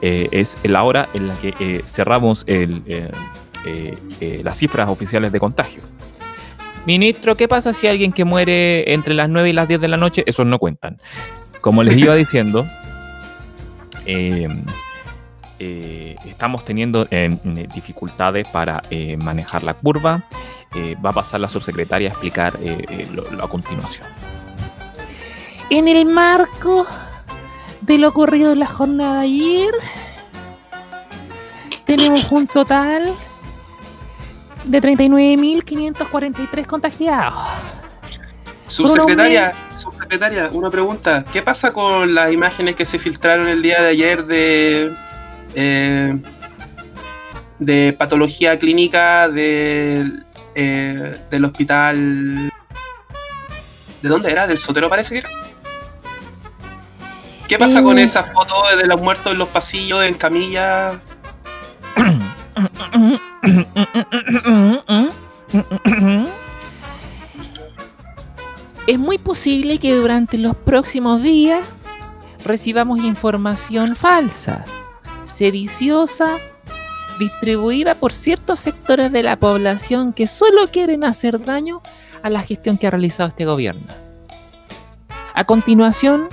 [0.00, 3.10] eh, es la hora en la que eh, cerramos el, eh,
[3.66, 5.82] eh, eh, las cifras oficiales de contagio.
[6.86, 9.96] Ministro, ¿qué pasa si alguien que muere entre las 9 y las 10 de la
[9.96, 10.22] noche?
[10.26, 10.98] Esos no cuentan.
[11.60, 12.66] Como les iba diciendo,
[15.58, 17.36] eh, estamos teniendo eh,
[17.74, 20.24] dificultades para eh, manejar la curva.
[20.74, 24.06] Eh, va a pasar la subsecretaria a explicar eh, eh, lo, lo a continuación.
[25.70, 26.86] En el marco
[27.80, 29.74] de lo ocurrido en la jornada de ayer,
[31.84, 33.14] tenemos un total
[34.64, 37.34] de 39.543 contagiados.
[38.66, 41.24] Subsecretaria, subsecretaria, una pregunta.
[41.32, 44.92] ¿Qué pasa con las imágenes que se filtraron el día de ayer de
[45.54, 46.16] eh,
[47.58, 50.24] de patología clínica del,
[50.54, 52.50] eh, del hospital?
[54.02, 54.46] ¿De dónde era?
[54.46, 55.30] ¿Del Sotero parece que era?
[57.48, 58.02] ¿Qué pasa con Eh.
[58.04, 61.00] esas fotos de los muertos en los pasillos, en camilla?
[68.86, 71.66] Es muy posible que durante los próximos días
[72.44, 74.64] recibamos información falsa,
[75.34, 76.38] sediciosa,
[77.18, 81.82] distribuida por ciertos sectores de la población que solo quieren hacer daño
[82.22, 83.92] a la gestión que ha realizado este gobierno.
[85.34, 86.28] A continuación,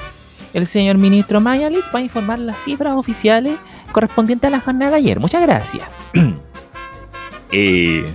[0.53, 3.55] el señor ministro Mayalich va a informar las cifras oficiales
[3.91, 5.19] correspondientes a la jornada de ayer.
[5.19, 5.87] Muchas gracias.
[7.53, 8.05] Eh,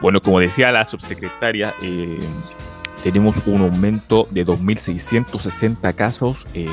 [0.00, 2.18] bueno, como decía la subsecretaria, eh,
[3.04, 6.66] tenemos un aumento de 2.660 casos, eh,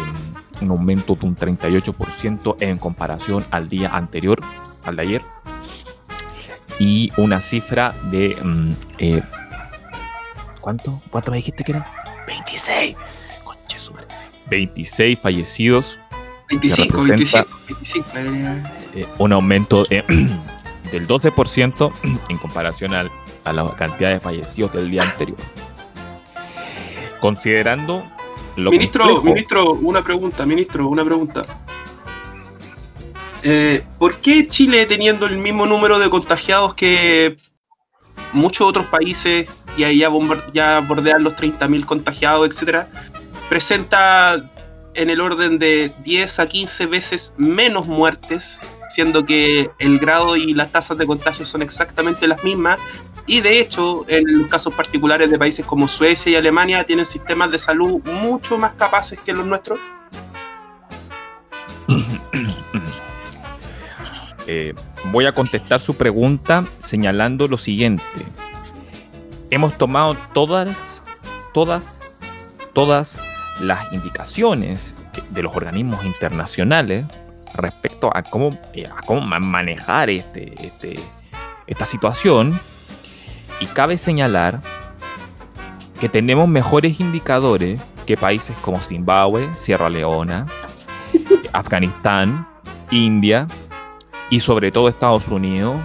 [0.61, 4.41] un aumento de un 38% en comparación al día anterior,
[4.83, 5.21] al de ayer,
[6.79, 8.35] y una cifra de...
[8.41, 9.21] mm, eh,
[10.61, 11.01] ¿Cuánto?
[11.11, 11.85] ¿Cuánto me dijiste que eran?
[12.27, 12.95] 26.
[13.43, 14.07] Conche su madre.
[14.49, 15.99] 26 fallecidos
[16.49, 18.09] 25, representa- 25, 25.
[18.13, 20.03] debería- eh, un aumento de-
[20.91, 21.91] del 12%
[22.29, 23.11] en comparación al-
[23.43, 25.37] a la cantidad de fallecidos del día anterior.
[27.19, 28.03] Considerando
[28.55, 31.41] lo Ministro, complejo- ministro, una pregunta, ministro, una pregunta.
[33.43, 37.37] Eh, ¿Por qué Chile, teniendo el mismo número de contagiados que
[38.33, 39.47] muchos otros países,
[39.77, 40.09] y ahí ya,
[40.51, 42.87] ya bordean los 30.000 contagiados, etcétera,
[43.49, 44.51] presenta
[44.95, 50.53] en el orden de 10 a 15 veces menos muertes, siendo que el grado y
[50.53, 52.77] las tasas de contagio son exactamente las mismas?
[53.27, 57.51] Y de hecho, en los casos particulares de países como Suecia y Alemania, tienen sistemas
[57.51, 59.79] de salud mucho más capaces que los nuestros.
[64.47, 64.75] Eh,
[65.05, 68.03] voy a contestar su pregunta señalando lo siguiente.
[69.49, 70.69] Hemos tomado todas,
[71.51, 71.99] todas,
[72.73, 73.17] todas
[73.59, 74.93] las indicaciones
[75.31, 77.05] de los organismos internacionales
[77.55, 78.89] respecto a cómo, eh,
[79.41, 80.99] manejar este, este-
[81.67, 82.59] esta situación.
[83.59, 84.61] Y cabe señalar
[85.99, 90.45] que tenemos mejores indicadores que países como Zimbabue, Sierra Leona,
[91.53, 92.47] Afganistán,
[92.91, 93.47] India
[94.29, 95.79] y sobre todo Estados Unidos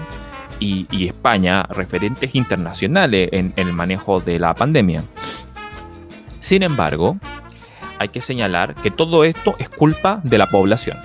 [0.58, 5.02] y, España, referentes internacionales en el manejo de la pandemia.
[6.40, 7.16] Sin embargo,
[7.98, 10.98] hay que señalar que todo esto es culpa de la población.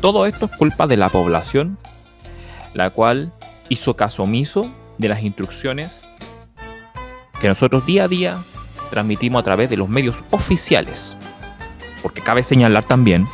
[0.00, 1.78] Todo esto es culpa de la población,
[2.74, 3.32] la cual
[3.68, 6.02] hizo caso omiso de las instrucciones
[7.40, 8.38] que nosotros día a día
[8.90, 11.16] transmitimos a través de los medios oficiales.
[12.02, 13.26] Porque cabe señalar también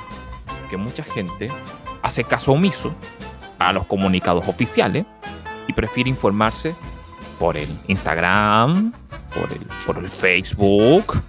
[0.71, 1.51] que mucha gente
[2.03, 2.95] hace caso omiso
[3.59, 5.05] a los comunicados oficiales
[5.69, 6.75] y prefiere informarse
[7.39, 8.93] por el Instagram,
[9.35, 11.21] por el, por el Facebook,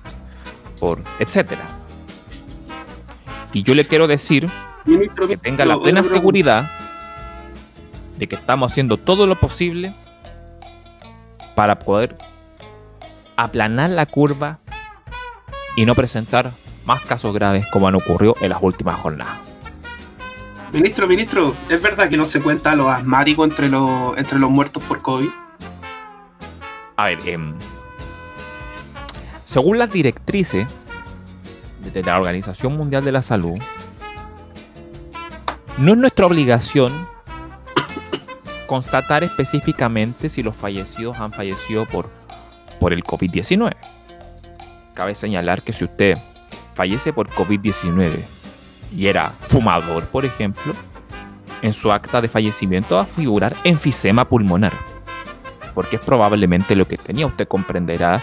[0.80, 1.66] por etcétera.
[3.52, 4.50] Y yo le quiero decir
[4.86, 6.70] Ministro, que tenga la plena seguridad
[8.18, 9.94] de que estamos haciendo todo lo posible
[11.56, 12.18] para poder
[13.36, 14.60] aplanar la curva
[15.76, 16.52] y no presentar
[16.86, 19.38] más casos graves como han ocurrido en las últimas jornadas.
[20.72, 24.82] Ministro, ministro, ¿es verdad que no se cuenta los asmáticos entre los, entre los muertos
[24.84, 25.30] por COVID?
[26.98, 27.54] A ver, em,
[29.46, 30.68] según las directrices
[31.94, 33.60] de la Organización Mundial de la Salud,
[35.78, 37.08] no es nuestra obligación
[38.68, 42.10] constatar específicamente si los fallecidos han fallecido por,
[42.80, 43.76] por el COVID-19.
[44.94, 46.18] Cabe señalar que si usted
[46.76, 48.12] fallece por COVID-19
[48.96, 50.74] y era fumador, por ejemplo,
[51.62, 54.74] en su acta de fallecimiento va a figurar enfisema pulmonar
[55.74, 57.28] porque es probablemente lo que tenía.
[57.28, 58.22] Usted comprenderá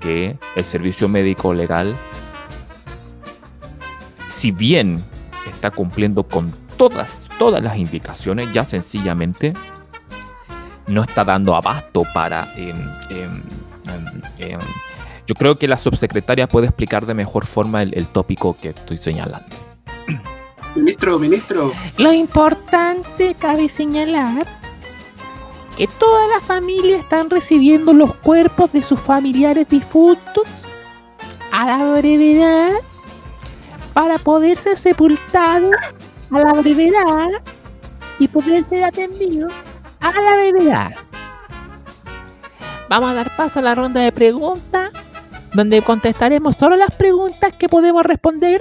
[0.00, 1.96] que el servicio médico legal,
[4.24, 5.04] si bien
[5.50, 6.52] está cumpliendo con
[6.88, 9.52] todas, todas las indicaciones, ya sencillamente
[10.88, 12.52] no está dando abasto para...
[12.56, 12.74] em,
[13.10, 13.42] em,
[14.38, 14.58] em,
[15.24, 18.96] yo creo que la subsecretaria puede explicar de mejor forma el, el tópico que estoy
[18.96, 19.46] señalando.
[20.74, 24.44] Ministro, ministro, Lo importante, cabe señalar,
[25.76, 30.48] que todas las familias están recibiendo los cuerpos de sus familiares difuntos
[31.52, 32.72] a la brevedad
[33.92, 35.76] para poder ser sepultados
[36.32, 37.28] a la brevedad
[38.18, 39.52] y poder ser atendidos
[40.00, 40.90] a la brevedad.
[42.88, 44.90] Vamos a dar paso a la ronda de preguntas,
[45.54, 48.60] donde contestaremos solo las preguntas que podemos responder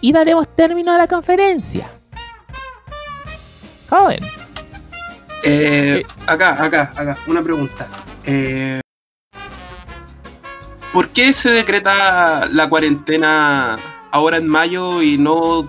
[0.00, 1.90] y daremos término a la conferencia.
[3.88, 4.20] Joven.
[5.44, 7.86] eh, acá, acá, acá, una pregunta.
[8.24, 8.80] Eh,
[10.92, 13.78] ¿Por qué se decreta la cuarentena
[14.10, 15.68] ahora en mayo y no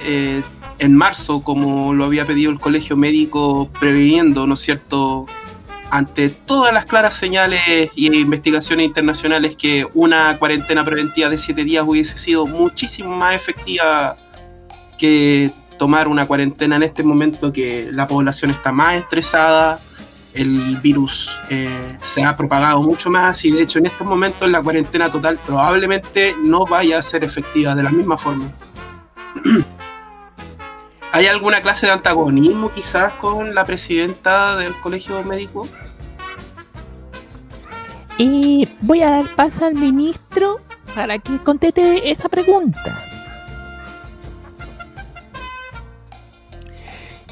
[0.00, 0.42] eh,
[0.78, 5.26] en marzo, como lo había pedido el colegio médico, previniendo, ¿no es cierto?,
[5.90, 7.60] ante todas las claras señales
[7.94, 14.16] y investigaciones internacionales que una cuarentena preventiva de siete días hubiese sido muchísimo más efectiva
[14.98, 19.80] que tomar una cuarentena en este momento que la población está más estresada,
[20.32, 24.62] el virus eh, se ha propagado mucho más y de hecho en estos momentos la
[24.62, 28.46] cuarentena total probablemente no vaya a ser efectiva de la misma forma.
[31.12, 35.66] ¿Hay alguna clase de antagonismo quizás con la presidenta del colegio médico?
[38.16, 40.56] Y voy a dar paso al ministro
[40.94, 43.02] para que conteste esa pregunta.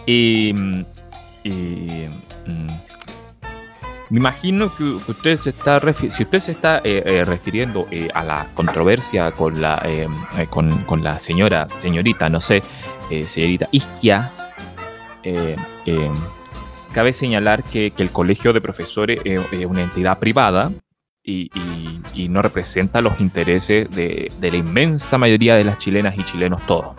[0.06, 0.54] Y,
[1.44, 2.08] y,
[2.46, 2.66] mm,
[4.08, 8.08] me imagino que usted se está refi- si usted se está eh, eh, refiriendo eh,
[8.14, 12.62] a la controversia con la eh, eh, con, con la señora señorita no sé
[13.10, 14.30] eh, señorita Isquia
[15.22, 15.56] eh,
[15.86, 16.10] eh,
[16.92, 20.70] cabe señalar que, que el colegio de profesores es una entidad privada
[21.22, 26.16] y, y- y no representa los intereses de, de la inmensa mayoría de las chilenas
[26.18, 26.96] y chilenos todos.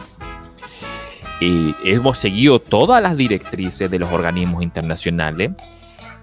[1.42, 5.52] Hemos seguido todas las directrices de los organismos internacionales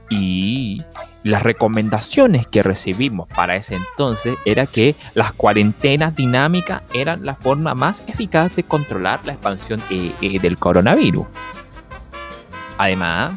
[0.08, 0.82] y
[1.22, 7.74] las recomendaciones que recibimos para ese entonces era que las cuarentenas dinámicas eran la forma
[7.74, 11.26] más eficaz de controlar la expansión eh, eh, del coronavirus.
[12.78, 13.32] Además,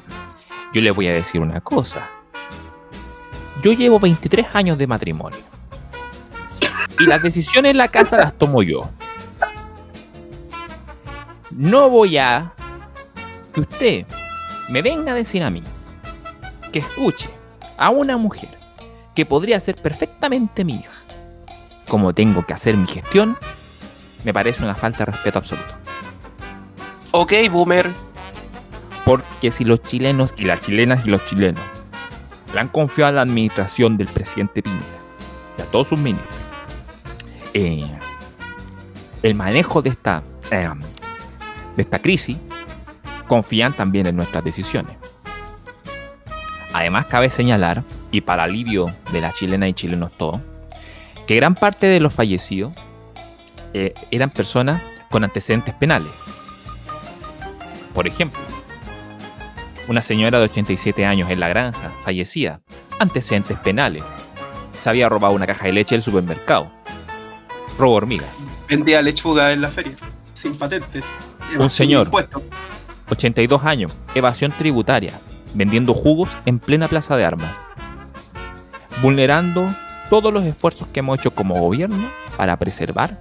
[0.73, 2.07] yo les voy a decir una cosa.
[3.63, 5.39] Yo llevo 23 años de matrimonio.
[6.99, 8.89] Y las decisiones en la casa las tomo yo
[11.59, 12.53] no voy a
[13.53, 14.05] que usted
[14.69, 15.61] me venga a decir a mí
[16.71, 17.29] que escuche
[17.77, 18.49] a una mujer
[19.15, 21.01] que podría ser perfectamente mi hija,
[21.87, 23.37] como tengo que hacer mi gestión,
[24.23, 25.73] me parece una falta de respeto absoluto.
[27.11, 27.91] Ok, boomer.
[29.05, 31.63] Porque si los chilenos y las chilenas y los chilenos
[32.53, 34.85] le han confiado a la administración del presidente Piñera
[35.57, 36.39] y a todos sus ministros
[37.53, 37.85] eh,
[39.23, 40.69] el manejo de esta, eh,
[41.75, 42.37] de esta crisis,
[43.27, 44.98] confían también en nuestras decisiones.
[46.73, 50.41] Además, cabe señalar, y para alivio de las chilenas y chilenos todos,
[51.27, 52.73] que gran parte de los fallecidos
[53.73, 56.11] eh, eran personas con antecedentes penales.
[57.93, 58.41] Por ejemplo,
[59.87, 62.61] una señora de 87 años en la granja, fallecida,
[62.99, 64.03] antecedentes penales.
[64.77, 66.71] Se había robado una caja de leche del supermercado.
[67.77, 68.27] Robo hormiga.
[68.67, 69.95] Vendía lechuga en la feria,
[70.33, 71.01] sin patente.
[71.57, 72.07] Un señor.
[72.07, 72.43] Impuesto.
[73.09, 75.19] 82 años, evasión tributaria.
[75.53, 77.59] Vendiendo jugos en plena plaza de armas,
[79.01, 79.73] vulnerando
[80.09, 83.19] todos los esfuerzos que hemos hecho como gobierno para preservar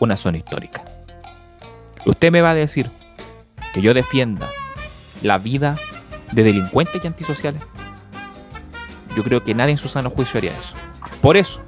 [0.00, 0.84] una zona histórica.
[2.06, 2.90] Usted me va a decir
[3.72, 4.48] que yo defienda
[5.22, 5.76] la vida
[6.32, 7.62] de delincuentes y antisociales.
[9.16, 10.74] Yo creo que nadie en su sano juicio haría eso.
[11.20, 11.60] Por eso,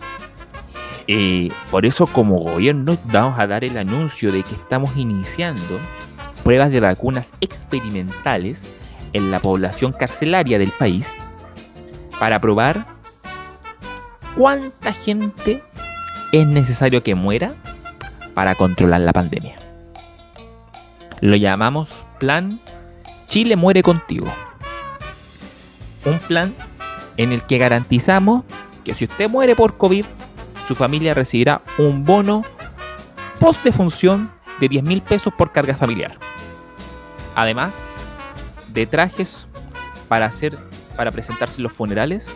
[1.71, 5.79] por eso como gobierno vamos a dar el anuncio de que estamos iniciando
[6.43, 8.63] pruebas de vacunas experimentales
[9.13, 11.09] en la población carcelaria del país
[12.19, 12.87] para probar
[14.37, 15.63] cuánta gente
[16.33, 17.55] es necesario que muera
[18.35, 19.57] para controlar la pandemia.
[21.21, 22.61] Lo llamamos Plan
[23.33, 24.27] Chile muere contigo.
[26.05, 26.55] Un plan
[27.17, 28.45] en el que garantizamos
[28.85, 30.05] que si usted muere por COVID,
[30.69, 32.45] su familia recibirá un bono
[33.41, 34.31] post defunción
[34.61, 36.19] de 10 mil pesos por carga familiar.
[37.35, 37.75] Además
[38.73, 39.47] de trajes
[40.09, 40.59] para hacer
[40.97, 42.29] para presentarse en los funerales,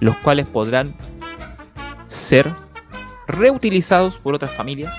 [0.00, 0.94] los cuales podrán
[2.06, 2.50] ser
[3.26, 4.94] reutilizados por otras familias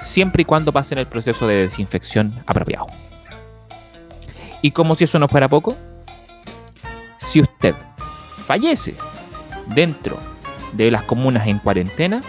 [0.00, 2.86] siempre y cuando pasen el proceso de desinfección apropiado.
[4.62, 5.76] Y como si eso no fuera poco,
[7.16, 7.74] si usted
[8.46, 8.94] fallece
[9.74, 10.18] dentro
[10.72, 12.22] de las comunas en cuarentena,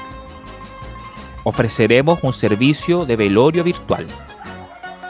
[1.44, 4.08] ofreceremos un servicio de velorio virtual,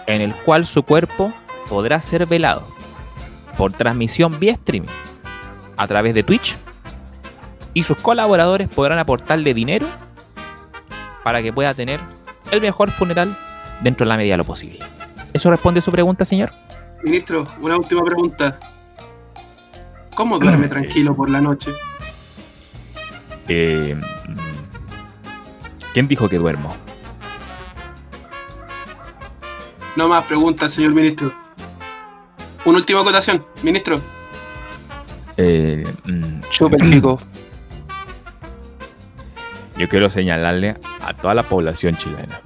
[0.06, 1.32] en el cual su cuerpo
[1.70, 2.68] podrá ser velado
[3.58, 4.90] por transmisión vía streaming
[5.78, 6.58] a través de Twitch
[7.74, 9.88] y sus colaboradores podrán aportarle dinero
[11.24, 12.00] para que pueda tener
[12.52, 13.38] el mejor funeral
[13.82, 14.80] dentro de la medida de lo posible.
[15.34, 16.52] ¿Eso responde a su pregunta, señor?
[17.04, 18.60] Ministro, una última pregunta.
[20.16, 21.72] ¿Cómo duerme tranquilo por la noche?
[23.48, 24.00] Eh,
[25.94, 26.76] ¿Quién dijo que duermo?
[29.96, 31.45] No más preguntas, señor ministro.
[32.66, 34.02] Una última acotación, ministro.
[35.38, 37.20] Eh, mm, Chupa el pico.
[39.78, 42.42] yo quiero señalarle a toda la población chilena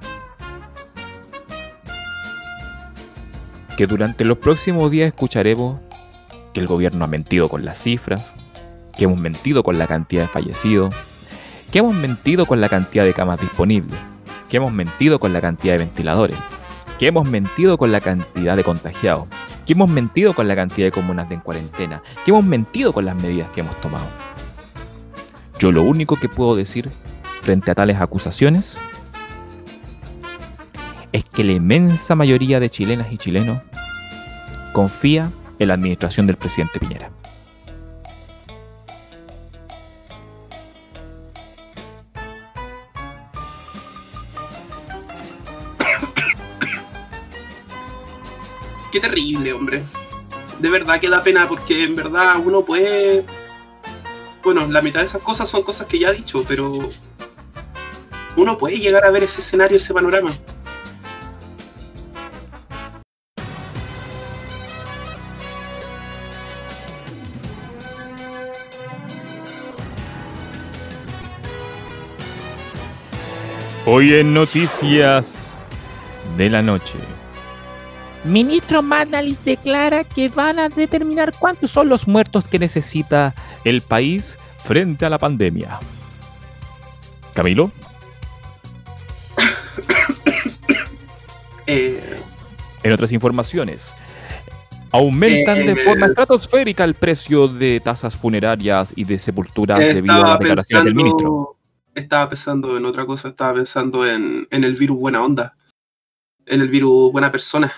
[3.80, 5.80] que durante los próximos días escucharemos
[6.52, 8.22] que el gobierno ha mentido con las cifras,
[8.94, 10.94] que hemos mentido con la cantidad de fallecidos,
[11.72, 13.98] que hemos mentido con la cantidad de camas disponibles,
[14.50, 16.36] que hemos mentido con la cantidad de ventiladores,
[16.98, 19.28] que hemos mentido con la cantidad de contagiados,
[19.70, 23.14] que hemos mentido con la cantidad de comunas en cuarentena, que hemos mentido con las
[23.14, 24.04] medidas que hemos tomado.
[25.60, 26.90] Yo lo único que puedo decir
[27.40, 28.76] frente a tales acusaciones
[31.12, 33.62] es que la inmensa mayoría de chilenas y chilenos
[34.72, 35.30] confía
[35.60, 37.12] en la administración del presidente Piñera.
[48.90, 49.82] Qué terrible, hombre.
[50.58, 53.24] De verdad que da pena porque en verdad uno puede...
[54.42, 56.90] Bueno, la mitad de esas cosas son cosas que ya he dicho, pero
[58.36, 60.32] uno puede llegar a ver ese escenario, ese panorama.
[73.86, 75.50] Hoy en Noticias
[76.36, 77.19] de la Noche.
[78.24, 83.34] Ministro Manalis declara que van a determinar cuántos son los muertos que necesita
[83.64, 85.78] el país frente a la pandemia.
[87.34, 87.72] Camilo.
[91.72, 92.18] Eh,
[92.82, 93.94] En otras informaciones,
[94.90, 100.14] aumentan Eh, de eh, forma estratosférica el precio de tasas funerarias y de sepulturas debido
[100.14, 101.56] a las declaraciones del ministro.
[101.94, 105.56] estaba pensando en otra cosa, estaba pensando en, en el virus buena onda,
[106.44, 107.72] en el virus buena persona.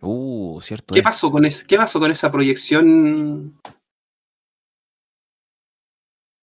[0.00, 0.94] Uh, cierto.
[0.94, 1.04] ¿Qué es.
[1.04, 3.52] pasó con qué pasó con esa proyección